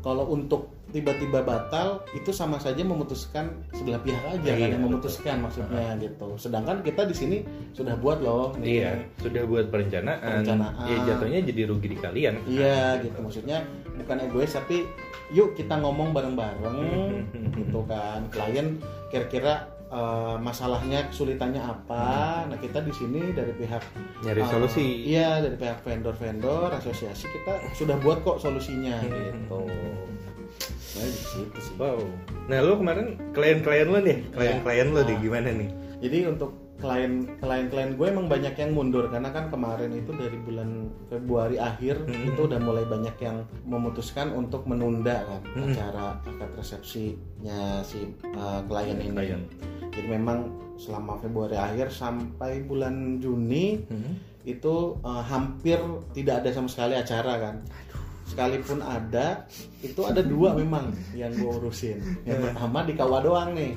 kalau 0.00 0.24
untuk 0.28 0.72
tiba-tiba 0.92 1.40
batal 1.40 2.04
itu 2.12 2.28
sama 2.36 2.60
saja 2.60 2.84
memutuskan 2.84 3.48
sebelah 3.72 3.96
pihak 4.04 4.20
aja 4.28 4.44
kan 4.44 4.60
Iya, 4.60 4.76
yang 4.76 4.84
memutuskan 4.84 5.36
maksudnya 5.40 5.96
gitu 5.96 6.36
sedangkan 6.36 6.84
kita 6.84 7.08
di 7.08 7.16
sini 7.16 7.36
sudah 7.72 7.96
buat 7.96 8.20
loh. 8.20 8.52
Iya, 8.60 9.00
sudah 9.16 9.48
buat 9.48 9.72
perencanaan. 9.72 10.20
Perencanaan. 10.44 10.84
Ya 10.84 10.96
jatuhnya 11.08 11.40
jadi 11.48 11.62
rugi 11.64 11.88
di 11.92 11.96
kalian. 11.96 12.34
Iya 12.44 13.00
gitu 13.00 13.18
maksudnya 13.24 13.64
bukan 14.04 14.16
egois 14.20 14.52
tapi 14.52 14.84
yuk 15.32 15.56
kita 15.56 15.80
ngomong 15.80 16.12
bareng-bareng 16.12 16.76
gitu 17.56 17.80
kan 17.88 18.28
klien 18.28 18.76
kira-kira 19.08 19.64
eh, 19.92 20.36
masalahnya 20.38 21.04
kesulitannya 21.06 21.60
apa 21.60 22.04
nah 22.46 22.56
kita 22.56 22.80
di 22.80 22.90
sini 22.90 23.30
dari 23.30 23.52
pihak 23.52 23.84
Nyari 24.22 24.40
eh, 24.40 24.48
solusi. 24.48 24.86
iya 25.04 25.38
dari 25.38 25.54
pihak 25.54 25.80
vendor-vendor 25.80 26.72
asosiasi 26.72 27.28
kita 27.30 27.52
sudah 27.74 27.96
buat 27.98 28.20
kok 28.20 28.40
solusinya 28.40 28.96
gitu 29.04 29.68
nah 30.92 31.04
di 31.04 31.20
situ 31.22 31.58
sih 31.58 31.74
Wow. 31.74 32.04
Nah, 32.44 32.58
lu 32.60 32.76
kemarin 32.76 33.16
klien-klien 33.32 33.86
lu 33.86 33.98
nih, 33.98 34.18
klien-klien 34.30 34.88
lu 34.88 35.00
Ah. 35.00 35.04
nih 35.04 35.16
gimana 35.18 35.48
nih? 35.50 35.70
jadi 35.98 36.28
untuk 36.28 36.50
klien 36.76 37.30
klien-klien 37.38 37.94
gue 37.94 38.06
emang 38.08 38.26
banyak 38.26 38.52
yang 38.52 38.74
mundur 38.74 39.06
karena 39.06 39.30
kan 39.30 39.46
kemarin 39.48 39.94
itu 39.94 40.10
dari 40.12 40.34
bulan 40.36 40.90
Februari 41.06 41.54
akhir 41.56 42.02
Hmm. 42.02 42.26
itu 42.26 42.40
udah 42.42 42.58
mulai 42.58 42.82
banyak 42.84 43.14
yang 43.18 43.36
memutuskan 43.64 44.34
untuk 44.34 44.66
menunda 44.66 45.22
kan 45.22 45.40
Hmm. 45.48 45.70
acara 45.70 46.18
akad 46.20 46.50
resepsinya 46.54 47.60
si 47.82 48.10
uh, 48.34 48.60
klien 48.66 48.98
ini. 48.98 49.14
Klien. 49.14 49.42
Jadi 49.92 50.08
memang 50.08 50.48
selama 50.80 51.20
Februari 51.20 51.54
akhir 51.54 51.92
sampai 51.92 52.64
bulan 52.64 53.20
Juni 53.20 53.84
Hmm. 53.86 54.16
itu 54.42 54.98
uh, 55.04 55.22
hampir 55.22 55.78
tidak 56.16 56.42
ada 56.42 56.50
sama 56.50 56.66
sekali 56.66 56.96
acara 56.98 57.38
kan. 57.38 57.56
Sekalipun 58.26 58.80
ada, 58.80 59.44
itu 59.84 60.00
ada 60.08 60.24
dua 60.24 60.56
memang 60.56 60.90
yang 61.12 61.30
gue 61.36 61.52
urusin. 61.52 62.00
Yang 62.24 62.50
pertama 62.50 62.82
di 62.82 62.94
Kawa 62.96 63.20
doang 63.20 63.52
nih 63.52 63.76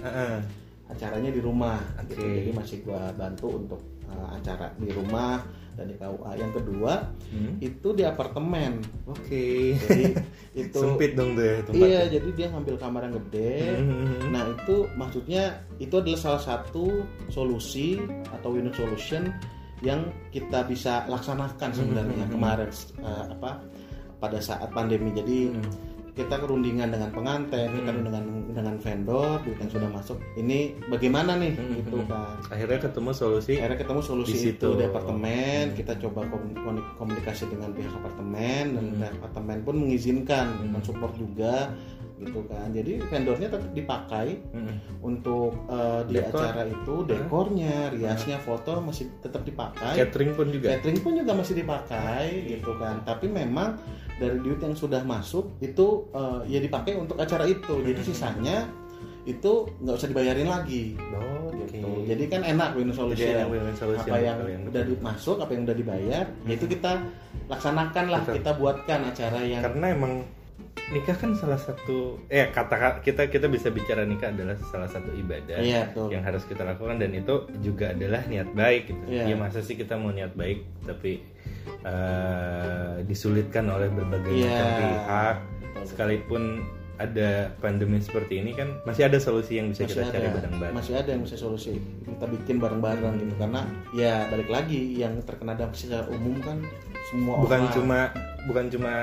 acaranya 0.85 1.33
di 1.33 1.41
rumah 1.41 1.81
gitu. 2.07 2.21
Oke. 2.21 2.33
jadi 2.39 2.51
masih 2.53 2.77
gua 2.85 3.09
bantu 3.17 3.47
untuk 3.57 3.81
uh, 4.15 4.29
acara 4.33 4.71
di 4.75 4.89
rumah 4.89 5.43
dan 5.75 5.85
di 5.85 5.95
KUA 5.95 6.31
yang 6.35 6.51
kedua 6.51 6.93
Hmm. 7.27 7.59
itu 7.59 7.91
di 7.91 8.01
apartemen 8.01 8.79
Oke. 9.05 9.75
jadi 9.75 10.03
itu 10.63 10.77
Sempit 10.77 11.13
dong 11.13 11.35
tuh 11.35 11.43
ya 11.43 11.55
tempatnya. 11.61 11.83
iya 11.83 12.01
jadi 12.07 12.29
dia 12.31 12.47
ngambil 12.47 12.75
kamar 12.77 13.01
yang 13.03 13.15
gede 13.21 13.55
Hmm. 13.75 14.31
Nah 14.31 14.43
itu 14.47 14.75
maksudnya 14.95 15.43
itu 15.77 15.93
adalah 15.93 16.15
salah 16.17 16.41
satu 16.41 17.03
solusi 17.27 17.99
atau 18.31 18.55
winning 18.55 18.71
solution 18.71 19.27
yang 19.81 19.99
kita 20.31 20.63
bisa 20.63 21.03
laksanakan 21.05 21.69
sebenarnya 21.69 22.23
Hmm. 22.23 22.31
kemarin 22.31 22.69
eh, 22.97 23.25
apa 23.29 23.51
pada 24.17 24.39
saat 24.39 24.71
pandemi. 24.71 25.11
Jadi 25.11 25.51
Hmm. 25.51 25.67
Kita 26.15 26.39
kerundingan 26.39 26.95
dengan 26.95 27.11
pengantin, 27.11 27.67
kita 27.75 27.91
Hmm. 27.91 28.07
dengan 28.07 28.23
dengan 28.55 28.75
vendor, 28.79 29.43
duit 29.43 29.59
yang 29.59 29.67
sudah 29.67 29.89
masuk. 29.91 30.17
Ini 30.39 30.87
bagaimana 30.87 31.35
nih 31.35 31.59
Hmm. 31.59 31.75
gitu 31.75 31.97
kan? 32.07 32.39
Akhirnya 32.47 32.79
ketemu 32.79 33.11
solusi. 33.11 33.59
Akhirnya 33.59 33.79
ketemu 33.83 34.01
solusi 34.01 34.31
Di 34.31 34.39
situ. 34.39 34.67
itu 34.71 34.79
di 34.79 34.83
apartemen. 34.87 35.75
Kita 35.75 35.93
coba 35.99 36.23
kom- 36.31 36.55
kom- 36.55 36.87
komunikasi 36.95 37.51
dengan 37.51 37.75
pihak 37.75 37.91
apartemen 37.91 38.63
dan 38.79 38.85
Hmm. 38.95 39.15
apartemen 39.19 39.57
pun 39.67 39.75
mengizinkan, 39.75 40.55
Hmm. 40.55 40.79
mensupport 40.79 41.11
juga 41.19 41.75
gitu 42.15 42.47
kan. 42.47 42.71
Jadi 42.71 43.03
vendornya 43.11 43.51
tetap 43.51 43.71
dipakai 43.75 44.39
Hmm. 44.55 44.79
untuk 45.03 45.51
eh, 45.67 46.01
di 46.07 46.15
Dekor. 46.15 46.39
acara 46.39 46.63
itu 46.63 46.95
dekornya, 47.03 47.91
riasnya, 47.91 48.39
foto 48.39 48.79
masih 48.79 49.11
tetap 49.19 49.43
dipakai. 49.43 49.99
Catering 49.99 50.31
pun 50.31 50.47
juga. 50.47 50.79
Catering 50.79 50.99
pun 51.03 51.11
juga 51.19 51.35
masih 51.35 51.59
dipakai 51.59 52.55
gitu 52.55 52.71
kan. 52.79 53.03
Tapi 53.03 53.27
memang 53.27 53.75
dari 54.15 54.37
duit 54.39 54.59
yang 54.59 54.73
sudah 54.73 55.01
masuk 55.01 55.59
itu 55.59 56.07
eh, 56.11 56.41
ya 56.47 56.59
dipakai 56.59 56.95
untuk 56.95 57.15
acara 57.15 57.43
itu. 57.43 57.81
Jadi 57.81 57.99
Hmm. 57.99 58.07
sisanya 58.07 58.57
itu 59.25 59.53
nggak 59.81 59.95
usah 59.95 60.07
dibayarin 60.07 60.45
lagi. 60.45 60.93
Oh, 61.11 61.49
oke. 61.49 61.65
Gitu. 61.67 61.89
Jadi 62.05 62.23
kan 62.29 62.41
enak 62.41 62.69
win 62.73 62.93
solution. 62.93 63.25
Jadi 63.25 63.41
enak 63.41 63.49
win-win 63.49 63.75
solution 63.75 64.05
apa 64.07 64.21
yang 64.21 64.37
kalian. 64.37 64.59
udah 64.69 64.81
masuk, 65.01 65.37
apa 65.41 65.51
yang 65.51 65.63
udah 65.65 65.75
dibayar, 65.75 66.23
ya 66.45 66.53
itu 66.53 66.65
kita 66.67 66.91
laksanakan 67.45 68.05
lah, 68.07 68.21
Betul. 68.21 68.35
kita 68.37 68.51
buatkan 68.55 68.99
acara 69.03 69.39
yang 69.41 69.61
Karena 69.61 69.85
emang 69.91 70.13
nikah 70.85 71.17
kan 71.17 71.33
salah 71.33 71.57
satu 71.57 72.21
eh 72.29 72.45
kata 72.47 73.01
kita 73.01 73.25
kita 73.25 73.49
bisa 73.49 73.73
bicara 73.73 74.05
nikah 74.05 74.29
adalah 74.29 74.53
salah 74.69 74.85
satu 74.85 75.09
ibadah 75.11 75.57
Iya, 75.57 75.89
betul. 75.89 76.13
yang 76.13 76.21
harus 76.21 76.45
kita 76.45 76.61
lakukan 76.61 77.01
dan 77.01 77.09
itu 77.09 77.35
juga 77.59 77.89
adalah 77.89 78.21
niat 78.23 78.53
baik 78.53 78.93
gitu. 78.93 79.03
Iya. 79.09 79.23
Ya 79.25 79.35
masa 79.35 79.65
sih 79.65 79.73
kita 79.73 79.97
mau 79.97 80.13
niat 80.13 80.37
baik 80.37 80.61
tapi 80.85 81.25
eh, 81.85 82.93
disulitkan 83.03 83.65
oleh 83.67 83.87
berbagai 83.87 84.31
Iya. 84.31 84.49
macam 84.49 84.69
pihak 84.79 85.35
sekalipun 85.85 86.43
ada 86.95 87.51
pandemi 87.59 87.99
seperti 87.99 88.39
ini 88.39 88.55
kan 88.55 88.79
masih 88.83 89.03
ada 89.05 89.19
solusi 89.19 89.59
yang 89.59 89.67
bisa 89.67 89.83
masih 89.83 89.99
kita 89.99 90.03
cari 90.09 90.25
ada 90.25 90.31
bareng-bareng. 90.33 90.73
masih 90.73 90.93
ada 90.95 91.09
yang 91.11 91.21
bisa 91.21 91.35
solusi 91.35 91.75
kita 92.01 92.23
bikin 92.25 92.55
bareng-bareng 92.55 93.19
gitu 93.19 93.35
karena 93.35 93.61
ya 93.91 94.23
balik 94.25 94.47
lagi 94.47 94.95
yang 94.95 95.19
terkena 95.21 95.53
dampak 95.53 95.75
secara 95.75 96.07
umum 96.07 96.39
kan 96.39 96.63
semua 97.05 97.35
Bukan 97.37 97.59
orang. 97.61 97.75
cuma 97.75 97.99
bukan 98.45 98.65
cuma 98.69 98.93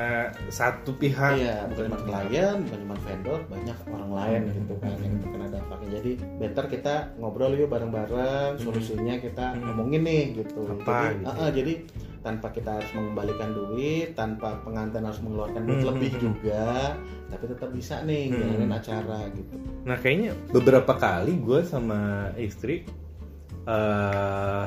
satu 0.49 0.97
pihak. 0.97 1.37
iya 1.37 1.69
bukan 1.69 1.93
cuma 1.93 1.99
klien 2.01 2.57
bukan 2.65 2.79
cuma 2.81 2.97
vendor 2.99 3.41
banyak 3.47 3.79
orang 3.87 4.11
lain 4.11 4.41
Hmm. 4.43 4.57
gitu 4.57 4.75
kan 4.81 4.97
yang 4.97 5.15
terkena 5.21 5.47
dampaknya 5.51 5.89
jadi 5.93 6.11
better 6.41 6.65
kita 6.73 6.95
ngobrol 7.15 7.53
yuk 7.53 7.69
bareng-bareng 7.69 8.53
solusinya 8.57 9.21
kita 9.21 9.53
Hmm. 9.53 9.69
ngomongin 9.69 10.01
nih 10.01 10.23
gitu 10.41 10.65
Apa 10.65 11.13
jadi 11.13 11.13
gitu. 11.13 11.29
ah, 11.29 11.37
ah, 11.39 11.51
jadi 11.53 11.75
tanpa 12.23 12.55
kita 12.55 12.79
harus 12.79 12.91
mengembalikan 12.95 13.51
duit 13.53 14.15
tanpa 14.15 14.63
pengantin 14.63 15.03
harus 15.03 15.19
mengeluarkan 15.21 15.63
duit 15.67 15.83
Hmm, 15.83 15.89
lebih 15.93 16.11
hmm, 16.11 16.19
hmm. 16.19 16.25
juga 16.25 16.65
tapi 17.29 17.45
tetap 17.51 17.71
bisa 17.75 17.95
nih 18.07 18.25
Hmm. 18.31 18.39
jalanin 18.39 18.73
acara 18.73 19.19
gitu 19.35 19.55
Nah 19.83 19.97
kayaknya 19.99 20.31
beberapa 20.55 20.93
kali 20.95 21.33
gue 21.43 21.61
sama 21.67 22.31
istri 22.39 22.87
eh 23.67 24.67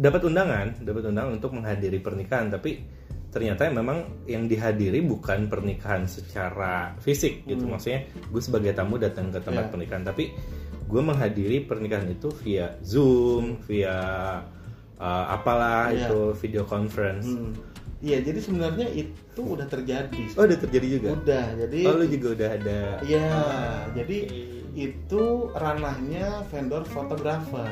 dapat 0.00 0.22
undangan, 0.24 0.80
dapat 0.80 1.02
undangan 1.12 1.32
untuk 1.36 1.52
menghadiri 1.52 2.00
pernikahan, 2.00 2.48
tapi 2.48 2.80
ternyata 3.30 3.68
memang 3.68 4.24
yang 4.24 4.48
dihadiri 4.48 5.04
bukan 5.04 5.46
pernikahan 5.46 6.08
secara 6.08 6.96
fisik 6.98 7.44
gitu, 7.44 7.68
Hmm. 7.68 7.76
maksudnya 7.76 8.08
gue 8.08 8.42
sebagai 8.42 8.72
tamu 8.72 8.96
datang 8.96 9.28
ke 9.28 9.38
tempat 9.38 9.68
Iya. 9.68 9.72
pernikahan, 9.76 10.04
tapi 10.06 10.24
gue 10.88 11.02
menghadiri 11.04 11.68
pernikahan 11.68 12.08
itu 12.10 12.32
via 12.42 12.74
Zoom, 12.82 13.60
via 13.68 13.98
eh, 15.00 15.24
apalah 15.32 15.88
Iya. 15.88 16.06
itu 16.06 16.20
video 16.36 16.62
conference. 16.62 17.24
Hmm. 17.26 17.56
Iya, 18.00 18.24
jadi 18.24 18.40
sebenarnya 18.40 18.88
itu 18.92 19.40
udah 19.40 19.64
terjadi. 19.64 20.22
Oh 20.32 20.44
udah 20.44 20.56
terjadi 20.56 20.86
juga. 20.88 21.08
Udah, 21.16 21.46
jadi 21.56 21.80
Oh 21.84 21.94
lu 21.96 22.06
juga 22.06 22.28
udah 22.32 22.48
ada. 22.56 22.80
Iya, 23.00 23.28
jadi 23.92 24.18
itu 24.72 25.22
ranahnya 25.52 26.44
vendor 26.48 26.84
fotografer. 26.86 27.68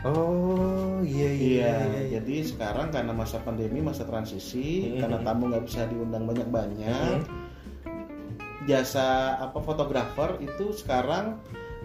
Oh 0.00 1.00
iya 1.00 1.28
iya. 1.28 1.36
Iya, 1.36 1.72
iya. 1.84 2.02
jadi 2.20 2.36
sekarang 2.44 2.88
karena 2.88 3.12
masa 3.12 3.40
pandemi, 3.40 3.80
masa 3.80 4.04
transisi, 4.04 4.96
Hmm. 4.96 5.00
karena 5.00 5.18
tamu 5.20 5.48
nggak 5.48 5.64
bisa 5.64 5.84
diundang 5.86 6.24
banyak-banyak, 6.24 7.20
Hmm. 7.20 7.24
jasa 8.64 9.36
apa 9.40 9.58
fotografer 9.58 10.36
itu 10.40 10.72
sekarang 10.72 11.40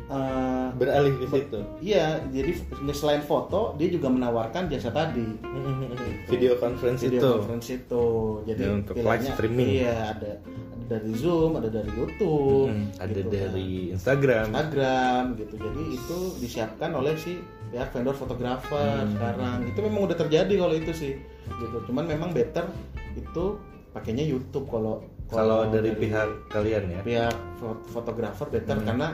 eh, 0.07 0.67
beralih 0.71 1.13
ke 1.15 1.25
situ. 1.27 1.59
iya, 1.79 2.05
jadi 2.27 2.51
selain 2.91 3.21
foto 3.21 3.73
dia 3.75 3.87
juga 3.87 4.07
menawarkan 4.07 4.67
jasa 4.67 4.89
tadi. 4.89 5.25
Video 6.25 6.57
conference 6.57 7.01
video 7.01 7.17
itu. 7.17 7.29
conference 7.31 7.67
itu 7.71 8.05
jadi 8.43 8.61
Ya, 8.63 8.71
untuk 8.75 8.93
live 8.95 9.25
streaming. 9.27 9.69
iya 9.77 9.93
ada 10.11 10.31
ada 10.35 10.55
dari 10.87 11.11
zoom 11.13 11.55
ada 11.55 11.65
dari 11.67 11.89
youtube 11.91 12.69
Hmm, 12.69 12.89
ada 12.95 13.09
gitu 13.09 13.25
kan. 13.25 13.33
dari 13.35 13.69
Instagram. 13.91 14.45
instagram 14.47 15.21
gitu 15.35 15.53
jadi 15.55 15.81
itu 15.91 16.17
disiapkan 16.37 16.91
oleh 16.93 17.13
si 17.15 17.41
pihak 17.67 17.89
vendor 17.89 18.13
fotografer 18.13 19.01
Hmm. 19.01 19.09
sekarang 19.11 19.57
itu 19.65 19.79
memang 19.81 20.01
udah 20.03 20.13
terjadi 20.15 20.53
kalau 20.55 20.73
itu 20.73 20.91
sih 20.91 21.13
gitu 21.47 21.77
cuman 21.83 22.05
memang 22.05 22.29
better 22.31 22.69
itu 23.13 23.57
pakainya 23.91 24.21
youtube 24.23 24.65
kalau 24.65 25.01
Kalau 25.25 25.65
dari 25.67 25.89
pihak 25.91 26.29
kalian 26.47 26.85
ya. 26.87 27.01
pihak 27.01 27.33
fo- 27.57 27.81
fotografer 27.87 28.45
better 28.47 28.77
Hmm. 28.77 28.85
karena 28.85 29.07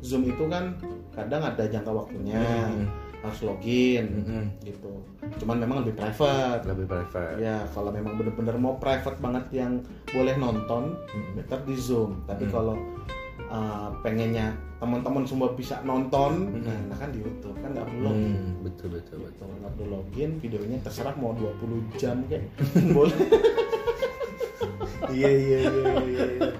zoom 0.00 0.22
itu 0.24 0.44
kan 0.46 0.74
kadang 1.10 1.42
ada 1.42 1.64
jangka 1.64 1.90
waktunya 1.90 2.38
Hmm. 2.38 2.86
harus 3.18 3.42
login 3.42 4.06
Mm-mm. 4.14 4.44
gitu 4.62 4.94
cuman 5.36 5.58
memang 5.58 5.82
lebih 5.82 5.98
private 5.98 6.62
Lebih 6.64 6.86
private. 6.86 7.36
Ya, 7.36 7.66
kalau 7.68 7.90
memang 7.90 8.14
bener-bener 8.14 8.54
mau 8.54 8.76
private 8.76 9.18
banget 9.18 9.44
yang 9.52 9.82
boleh 10.06 10.34
nonton, 10.34 10.94
Hmm. 11.04 11.34
better 11.34 11.58
di 11.64 11.74
Zoom. 11.74 12.22
Tapi 12.24 12.46
Hmm. 12.46 12.52
kalau 12.52 12.76
uh, 13.44 13.90
pengennya 14.00 14.50
teman-teman 14.78 15.24
semua 15.24 15.50
bisa 15.52 15.82
nonton, 15.82 16.46
Hmm. 16.54 16.86
nah 16.86 16.96
kan 16.96 17.10
di 17.10 17.18
YouTube 17.18 17.56
kan 17.56 17.72
nggak 17.72 17.86
perlu 17.86 18.02
login. 18.04 18.30
Hmm, 18.30 18.52
betul 18.62 18.88
betul 18.92 19.16
betul. 19.20 19.46
Gitu, 19.46 19.58
nggak 19.58 19.72
perlu 19.74 19.88
login, 19.90 20.30
videonya 20.38 20.78
terserah 20.78 21.14
mau 21.16 21.32
20 21.32 21.82
jam 21.96 22.16
kayak 22.24 22.46
boleh 22.94 23.18
Iya 25.08 25.30
iya 25.30 25.58
iya 25.64 25.94
iya. 26.36 26.50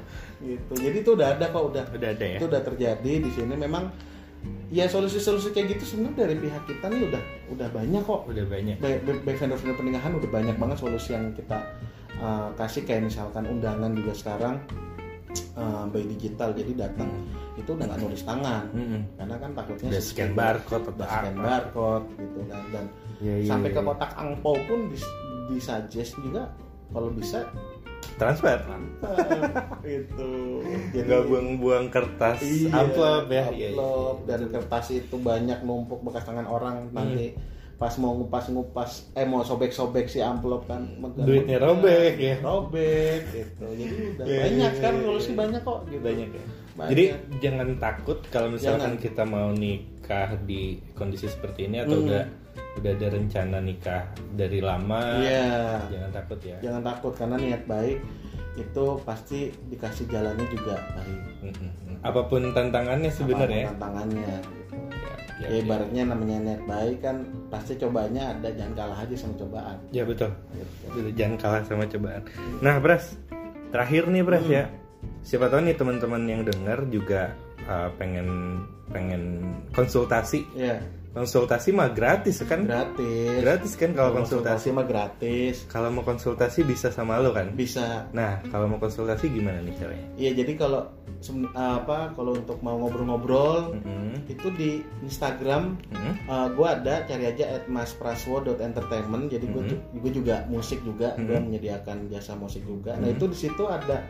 Iya. 0.40 0.56
gitu. 0.56 0.72
Jadi 0.76 0.96
itu 0.98 1.10
udah 1.12 1.28
ada 1.30 1.46
kok 1.46 1.64
udah. 1.66 1.84
Udah 1.88 2.08
ada 2.10 2.24
ya. 2.24 2.38
Itu 2.38 2.46
udah 2.46 2.62
terjadi 2.62 3.12
di 3.18 3.30
sini 3.30 3.54
memang 3.54 3.90
ya 4.68 4.84
solusi-solusi 4.84 5.50
kayak 5.50 5.74
gitu 5.74 5.84
sebenarnya 5.88 6.24
dari 6.24 6.34
pihak 6.38 6.62
kita 6.64 6.86
nih 6.86 7.00
udah 7.06 7.22
udah 7.50 7.68
banyak 7.68 8.02
kok. 8.02 8.20
Udah 8.24 8.44
banyak. 8.44 8.76
baik 8.78 8.98
baik- 9.02 9.22
baik 9.24 9.36
vendor-vendor 9.36 9.76
pernikahan 9.76 10.12
udah 10.14 10.30
banyak 10.30 10.56
banget 10.56 10.76
solusi 10.76 11.10
yang 11.10 11.32
kita 11.32 11.58
uh, 12.16 12.48
kasih 12.54 12.82
kayak 12.82 13.02
misalkan 13.04 13.44
undangan 13.44 13.90
juga 13.92 14.12
sekarang 14.12 14.54
uh, 15.54 15.84
by 15.86 16.02
digital 16.06 16.52
jadi 16.52 16.72
datang 16.78 17.10
itu 17.54 17.68
udah 17.68 17.84
nggak 17.84 18.00
nulis 18.00 18.22
tangan 18.22 18.64
Mm-mm. 18.70 19.02
karena 19.16 19.34
kan 19.36 19.50
takutnya 19.52 19.88
Udah 19.90 20.02
scan 20.04 20.30
barcode 20.32 20.84
atau 20.88 21.04
scan 21.04 21.34
apa. 21.34 21.42
barcode 21.42 22.06
gitu 22.14 22.38
dan 22.46 22.62
dan 22.70 22.84
Iya, 23.18 23.34
iya, 23.36 23.50
sampai 23.50 23.70
ke 23.70 23.80
iya. 23.82 23.88
kotak 23.88 24.10
angpau 24.14 24.54
pun 24.62 24.80
dis, 24.88 25.02
disuggest 25.48 26.14
juga 26.22 26.54
kalau 26.88 27.10
bisa 27.10 27.42
transfer. 28.14 28.62
transfer 28.62 29.42
gitu 29.88 30.30
jadi 30.90 31.06
Nggak 31.06 31.22
buang-buang 31.24 31.86
kertas 31.88 32.38
Iya, 32.40 32.68
amplop 32.70 33.24
ya. 33.26 33.44
Iya, 33.44 33.50
iya. 33.50 33.68
amplop, 33.70 34.16
dan 34.24 34.40
kertas 34.48 34.86
itu 34.90 35.16
banyak 35.16 35.58
numpuk 35.60 36.00
bekas 36.02 36.22
tangan 36.22 36.44
orang 36.44 36.88
nanti 36.90 37.32
Hmm. 37.32 37.56
pas 37.78 37.94
mau 37.94 38.10
ngupas-ngupas 38.12 38.90
eh 39.14 39.22
mau 39.22 39.40
sobek-sobek 39.40 40.06
si 40.06 40.18
amplop 40.18 40.66
kan 40.66 40.82
megang- 40.96 41.22
Duitnya 41.24 41.58
robek 41.58 42.14
ya. 42.16 42.34
robek 42.40 43.22
gitu 43.30 43.64
jadi 43.70 43.94
udah 44.12 44.24
Iya, 44.24 44.38
banyak 44.42 44.72
iya, 44.72 44.82
kan 44.82 44.94
solusi 45.00 45.28
iya. 45.28 45.36
banyak 45.38 45.60
kok 45.62 45.78
gitu 45.86 46.02
Banyak 46.02 46.28
ya. 46.28 46.44
Banyak. 46.74 46.88
Jadi 46.88 47.04
jangan 47.38 47.68
takut 47.76 48.18
kalau 48.28 48.48
misalkan 48.48 48.92
Jangan. 48.92 49.00
kita 49.00 49.22
mau 49.24 49.48
nikah 49.50 50.28
di 50.40 50.62
kondisi 50.92 51.26
seperti 51.26 51.66
ini 51.66 51.78
atau 51.80 51.96
Hmm. 51.96 52.06
udah 52.06 52.24
udah 52.76 52.92
ada 52.92 53.08
rencana 53.08 53.58
nikah 53.60 54.02
dari 54.32 54.58
lama. 54.60 55.18
iya 55.18 55.78
Jangan 55.88 56.10
takut 56.12 56.38
ya. 56.40 56.56
jangan 56.60 56.82
takut 56.84 57.12
karena 57.12 57.36
niat 57.36 57.62
baik 57.64 57.98
itu 58.58 58.84
pasti 59.02 59.38
dikasih 59.70 60.10
jalannya 60.10 60.46
juga 60.50 60.74
baik. 60.94 61.20
Apa 62.02 62.26
pun 62.26 62.50
tantangannya 62.50 63.10
sebenarnya. 63.10 63.70
Apa 63.70 63.70
pun 63.70 63.72
tantangannya 63.78 64.34
gitu. 64.42 64.76
Ya, 65.38 65.46
ya, 65.46 65.54
ya 65.54 65.58
ibaratnya 65.62 66.02
namanya 66.02 66.36
niat 66.42 66.62
baik 66.66 66.98
kan 66.98 67.22
pasti 67.46 67.78
cobanya 67.78 68.34
ada 68.34 68.50
jangan 68.50 68.74
kalah 68.74 68.98
aja 68.98 69.14
sama 69.14 69.38
cobaan 69.38 69.78
ya 69.94 70.02
betul. 70.02 70.34
gitu. 70.50 70.66
Betul, 70.90 71.14
Jangan 71.14 71.36
kalah 71.38 71.62
sama 71.62 71.84
cobaan. 71.86 72.22
Nah, 72.58 72.74
Bras, 72.82 73.14
terakhir 73.70 74.10
nih 74.10 74.22
Bras 74.26 74.42
Hmm. 74.42 74.56
ya. 74.58 74.64
Siapa 75.22 75.46
tahu 75.46 75.62
nih 75.62 75.78
teman-teman 75.78 76.22
yang 76.26 76.42
dengar 76.42 76.82
juga 76.90 77.30
uh, 77.70 77.86
pengen 77.94 78.26
pengen 78.90 79.46
konsultasi 79.70 80.42
Iya. 80.58 80.82
Konsultasi 81.08 81.72
mah 81.72 81.90
gratis 81.90 82.44
kan 82.44 82.68
gratis 82.68 83.40
gratis 83.42 83.72
kan 83.74 83.90
kalau 83.96 84.10
konsultasi 84.14 84.68
mah 84.70 84.84
gratis 84.84 85.64
kalau 85.66 85.88
mau 85.88 86.04
konsultasi 86.04 86.62
bisa 86.62 86.92
sama 86.92 87.16
lo 87.18 87.32
kan 87.32 87.50
bisa 87.56 88.06
nah 88.12 88.38
kalau 88.52 88.68
mau 88.68 88.78
konsultasi 88.78 89.32
gimana 89.32 89.64
nih 89.64 89.74
caranya 89.80 90.06
iya 90.20 90.30
jadi 90.36 90.52
kalau 90.54 90.84
apa 91.56 92.14
kalau 92.14 92.36
untuk 92.36 92.62
mau 92.62 92.78
ngobrol-ngobrol 92.78 93.74
Mhm. 93.74 94.30
itu 94.30 94.48
di 94.54 94.70
Instagram 95.02 95.74
Mhm. 95.90 96.12
uh, 96.30 96.48
gue 96.54 96.66
ada 96.68 96.94
cari 97.08 97.24
aja 97.26 97.58
at 97.58 97.64
maspraswo.entertainment 97.66 99.26
jadi 99.26 99.46
gue 99.48 99.62
Mhm. 99.66 99.98
gue 99.98 100.12
juga 100.14 100.46
musik 100.46 100.78
juga 100.84 101.16
gue 101.16 101.34
Mhm. 101.34 101.44
menyediakan 101.50 102.06
jasa 102.06 102.36
musik 102.36 102.62
juga 102.62 102.94
nah 102.94 103.08
Mhm. 103.10 103.16
itu 103.18 103.24
di 103.26 103.38
situ 103.38 103.64
ada 103.66 104.04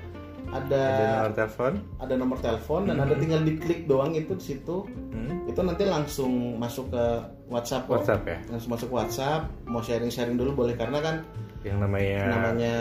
ada 0.49 0.83
ada 0.83 1.05
nomor 1.15 1.33
telepon 1.35 1.73
ada 1.99 2.15
nomor 2.15 2.39
telepon 2.39 2.81
dan 2.85 2.97
ada 2.99 3.13
Mhm. 3.13 3.21
tinggal 3.21 3.41
diklik 3.43 3.81
doang 3.85 4.13
itu 4.13 4.33
di 4.33 4.45
situ 4.47 4.77
Mhm. 5.13 5.47
itu 5.47 5.61
nanti 5.61 5.85
langsung 5.85 6.33
masuk 6.57 6.89
ke 6.89 7.05
WhatsApp 7.47 7.85
kok. 7.85 7.95
WhatsApp 7.99 8.23
ya 8.25 8.39
langsung 8.49 8.71
masuk 8.71 8.91
WhatsApp 8.91 9.43
mau 9.65 9.81
sharing 9.81 10.09
sharing 10.09 10.37
dulu 10.37 10.53
boleh 10.57 10.75
karena 10.75 10.99
kan 10.99 11.17
yang 11.61 11.79
namanya 11.79 12.21
namanya 12.31 12.77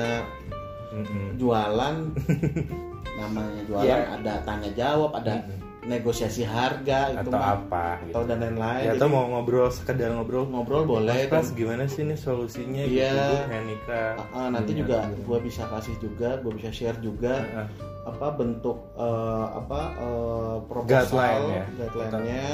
Mhm. 0.89 1.35
jualan 1.35 1.95
namanya 3.19 3.61
jualan 3.65 3.87
Ya. 3.87 4.13
ada 4.13 4.33
tanya 4.41 4.69
jawab 4.71 5.11
ada 5.13 5.33
Mhm. 5.37 5.59
Negosiasi 5.87 6.43
harga 6.43 6.99
itu 7.09 7.19
atau 7.23 7.31
mah, 7.33 7.55
apa 7.57 7.85
atau 8.03 8.21
gitu. 8.21 8.27
dan 8.27 8.37
lain-lain 8.41 8.81
ya 8.81 8.87
Jadi 8.89 8.99
atau 8.99 9.07
mau 9.07 9.23
ngobrol 9.25 9.67
sekedar 9.69 10.11
ngobrol 10.11 10.43
ngobrol 10.45 10.83
boleh 10.83 11.25
dan- 11.25 11.47
gimana 11.49 11.83
sih 11.85 12.03
nih 12.03 12.15
solusinya 12.15 12.83
Iya. 12.83 13.07
gitu 13.09 13.23
Bu, 13.23 13.47
Henika 13.49 14.03
Ah, 14.13 14.27
ah, 14.35 14.47
nanti 14.49 14.71
Iya, 14.71 14.79
juga 14.81 14.97
iya. 15.01 15.15
gue 15.17 15.39
bisa 15.41 15.63
kasih 15.65 15.95
juga 15.97 16.29
gue 16.37 16.51
bisa 16.53 16.69
share 16.69 16.99
juga 16.99 17.33
Ah, 17.49 17.67
apa 18.05 18.27
bentuk 18.33 18.77
eh, 18.93 19.47
apa 19.53 19.81
eh, 19.97 20.55
proposal 20.65 21.07
Guideline 21.07 21.47
ya. 21.49 21.63
guideline-nya 21.77 22.45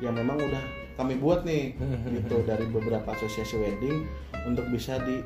yang 0.00 0.14
memang 0.14 0.38
udah 0.38 0.62
kami 0.94 1.14
buat 1.14 1.42
nih 1.42 1.74
gitu 2.14 2.42
dari 2.42 2.64
beberapa 2.64 3.06
asosiasi 3.08 3.54
wedding 3.56 4.06
untuk 4.44 4.66
bisa 4.68 4.98
Di-share, 5.00 5.22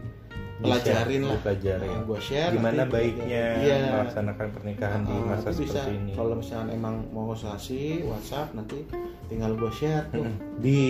dipelajarin 0.63 1.21
lah. 1.23 1.35
dipelajarin. 1.37 1.91
Nah, 1.91 2.03
gue 2.03 2.21
share 2.21 2.51
gimana 2.51 2.83
baiknya 2.87 3.45
iya. 3.59 3.77
melaksanakan 3.91 4.47
pernikahan 4.51 5.01
di 5.03 5.13
Ah, 5.13 5.23
masa 5.27 5.49
nanti 5.49 5.61
bisa 5.61 5.73
seperti 5.77 5.93
ini. 5.93 6.13
kalau 6.15 6.35
misalnya 6.35 6.73
emang 6.73 6.95
mau 7.11 7.25
konsultasi 7.29 7.81
WhatsApp 8.03 8.49
nanti 8.55 8.79
tinggal 9.27 9.53
gue 9.55 9.73
share 9.75 10.05
tuh. 10.09 10.25
Di 10.59 10.81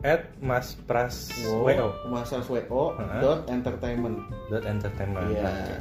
at 0.00 0.22
mas 0.38 0.76
pras 0.84 1.14
wo 1.42 1.64
WO 1.64 2.82
Ah. 2.94 3.18
dot 3.18 3.40
entertainment. 3.48 4.20
Dot 4.46 4.62
entertainment 4.62 5.26
Iya. 5.26 5.48
Oke. 5.48 5.76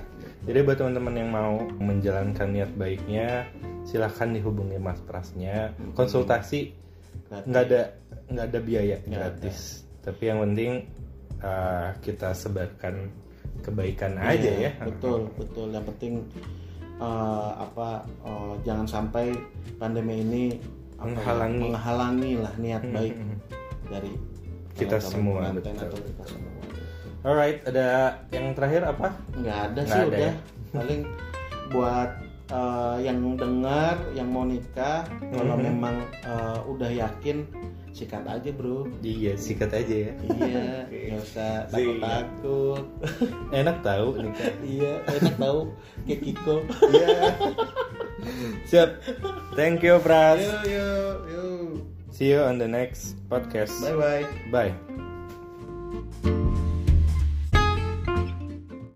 jadi 0.46 0.60
buat 0.62 0.78
teman-teman 0.78 1.14
yang 1.16 1.30
mau 1.30 1.54
menjalankan 1.78 2.48
niat 2.50 2.72
baiknya 2.74 3.50
silahkan 3.84 4.30
dihubungi 4.30 4.78
mas 4.78 4.98
prasnya 5.02 5.70
konsultasi 5.94 6.74
nggak 7.30 7.64
ada 7.66 7.82
nggak 8.30 8.46
ada 8.50 8.60
biaya 8.60 8.98
gratis. 9.04 9.82
Tapi 10.02 10.24
yang 10.24 10.42
penting 10.42 10.86
uh, 11.42 11.94
kita 12.00 12.34
sebarkan 12.34 13.10
kebaikan 13.66 14.14
aja 14.16 14.46
Iya, 14.46 14.70
ya 14.70 14.72
betul 14.80 15.26
betul 15.34 15.68
yang 15.70 15.86
penting 15.86 16.14
eh, 16.96 17.50
apa 17.58 17.88
eh, 18.22 18.54
jangan 18.62 18.86
sampai 18.86 19.34
pandemi 19.76 20.22
ini 20.22 20.44
apa 20.96 21.10
ya, 21.10 21.12
Menghalangi. 21.12 21.60
menghalangi 21.66 22.32
lah 22.40 22.54
niat 22.56 22.82
Hmm, 22.82 22.94
baik 22.94 23.14
hmm, 23.14 23.26
hmm. 23.26 23.40
dari 23.90 24.12
Kita 24.76 24.98
semua, 25.00 25.50
betul. 25.50 25.72
kita 26.04 26.24
semua 26.24 26.52
alright 27.22 27.58
ada 27.66 27.88
yang 28.30 28.54
terakhir 28.54 28.86
apa 28.86 29.08
nggak 29.34 29.60
ada 29.66 29.80
Nggak 29.82 29.90
sih 29.90 30.00
ada 30.00 30.08
udah 30.08 30.20
ya? 30.22 30.34
paling 30.72 31.02
buat 31.68 32.10
eh, 32.48 32.98
yang 33.02 33.18
dengar 33.34 33.96
yang 34.14 34.30
mau 34.30 34.46
nikah 34.46 35.02
kalau 35.32 35.56
memang 35.58 35.96
eh, 36.22 36.60
udah 36.66 36.92
yakin 36.92 37.42
sikat 37.96 38.28
aja 38.28 38.50
bro. 38.52 38.92
Iya 39.00 39.40
sikat 39.40 39.72
aja 39.72 39.96
ya. 39.96 40.14
Iya 40.36 40.68
nggak 41.16 41.24
usah 41.24 41.52
takut 41.72 41.96
takut. 42.04 42.84
Enak 43.64 43.78
tahu 43.80 44.20
nikah 44.20 44.52
iya 44.68 45.00
enak 45.08 45.36
tahu 45.40 45.72
kayak 46.04 46.20
Kiko. 46.28 46.56
Iya. 46.92 47.16
siap. 48.68 49.00
Thank 49.56 49.88
you 49.88 50.04
pras. 50.04 50.44
Yo 50.44 50.60
yo 50.68 50.90
yo. 51.32 51.46
See 52.12 52.36
you 52.36 52.44
on 52.44 52.60
the 52.60 52.68
next 52.68 53.16
podcast. 53.32 53.72
Bye 53.80 54.28
bye 54.52 54.72
bye 54.76 56.44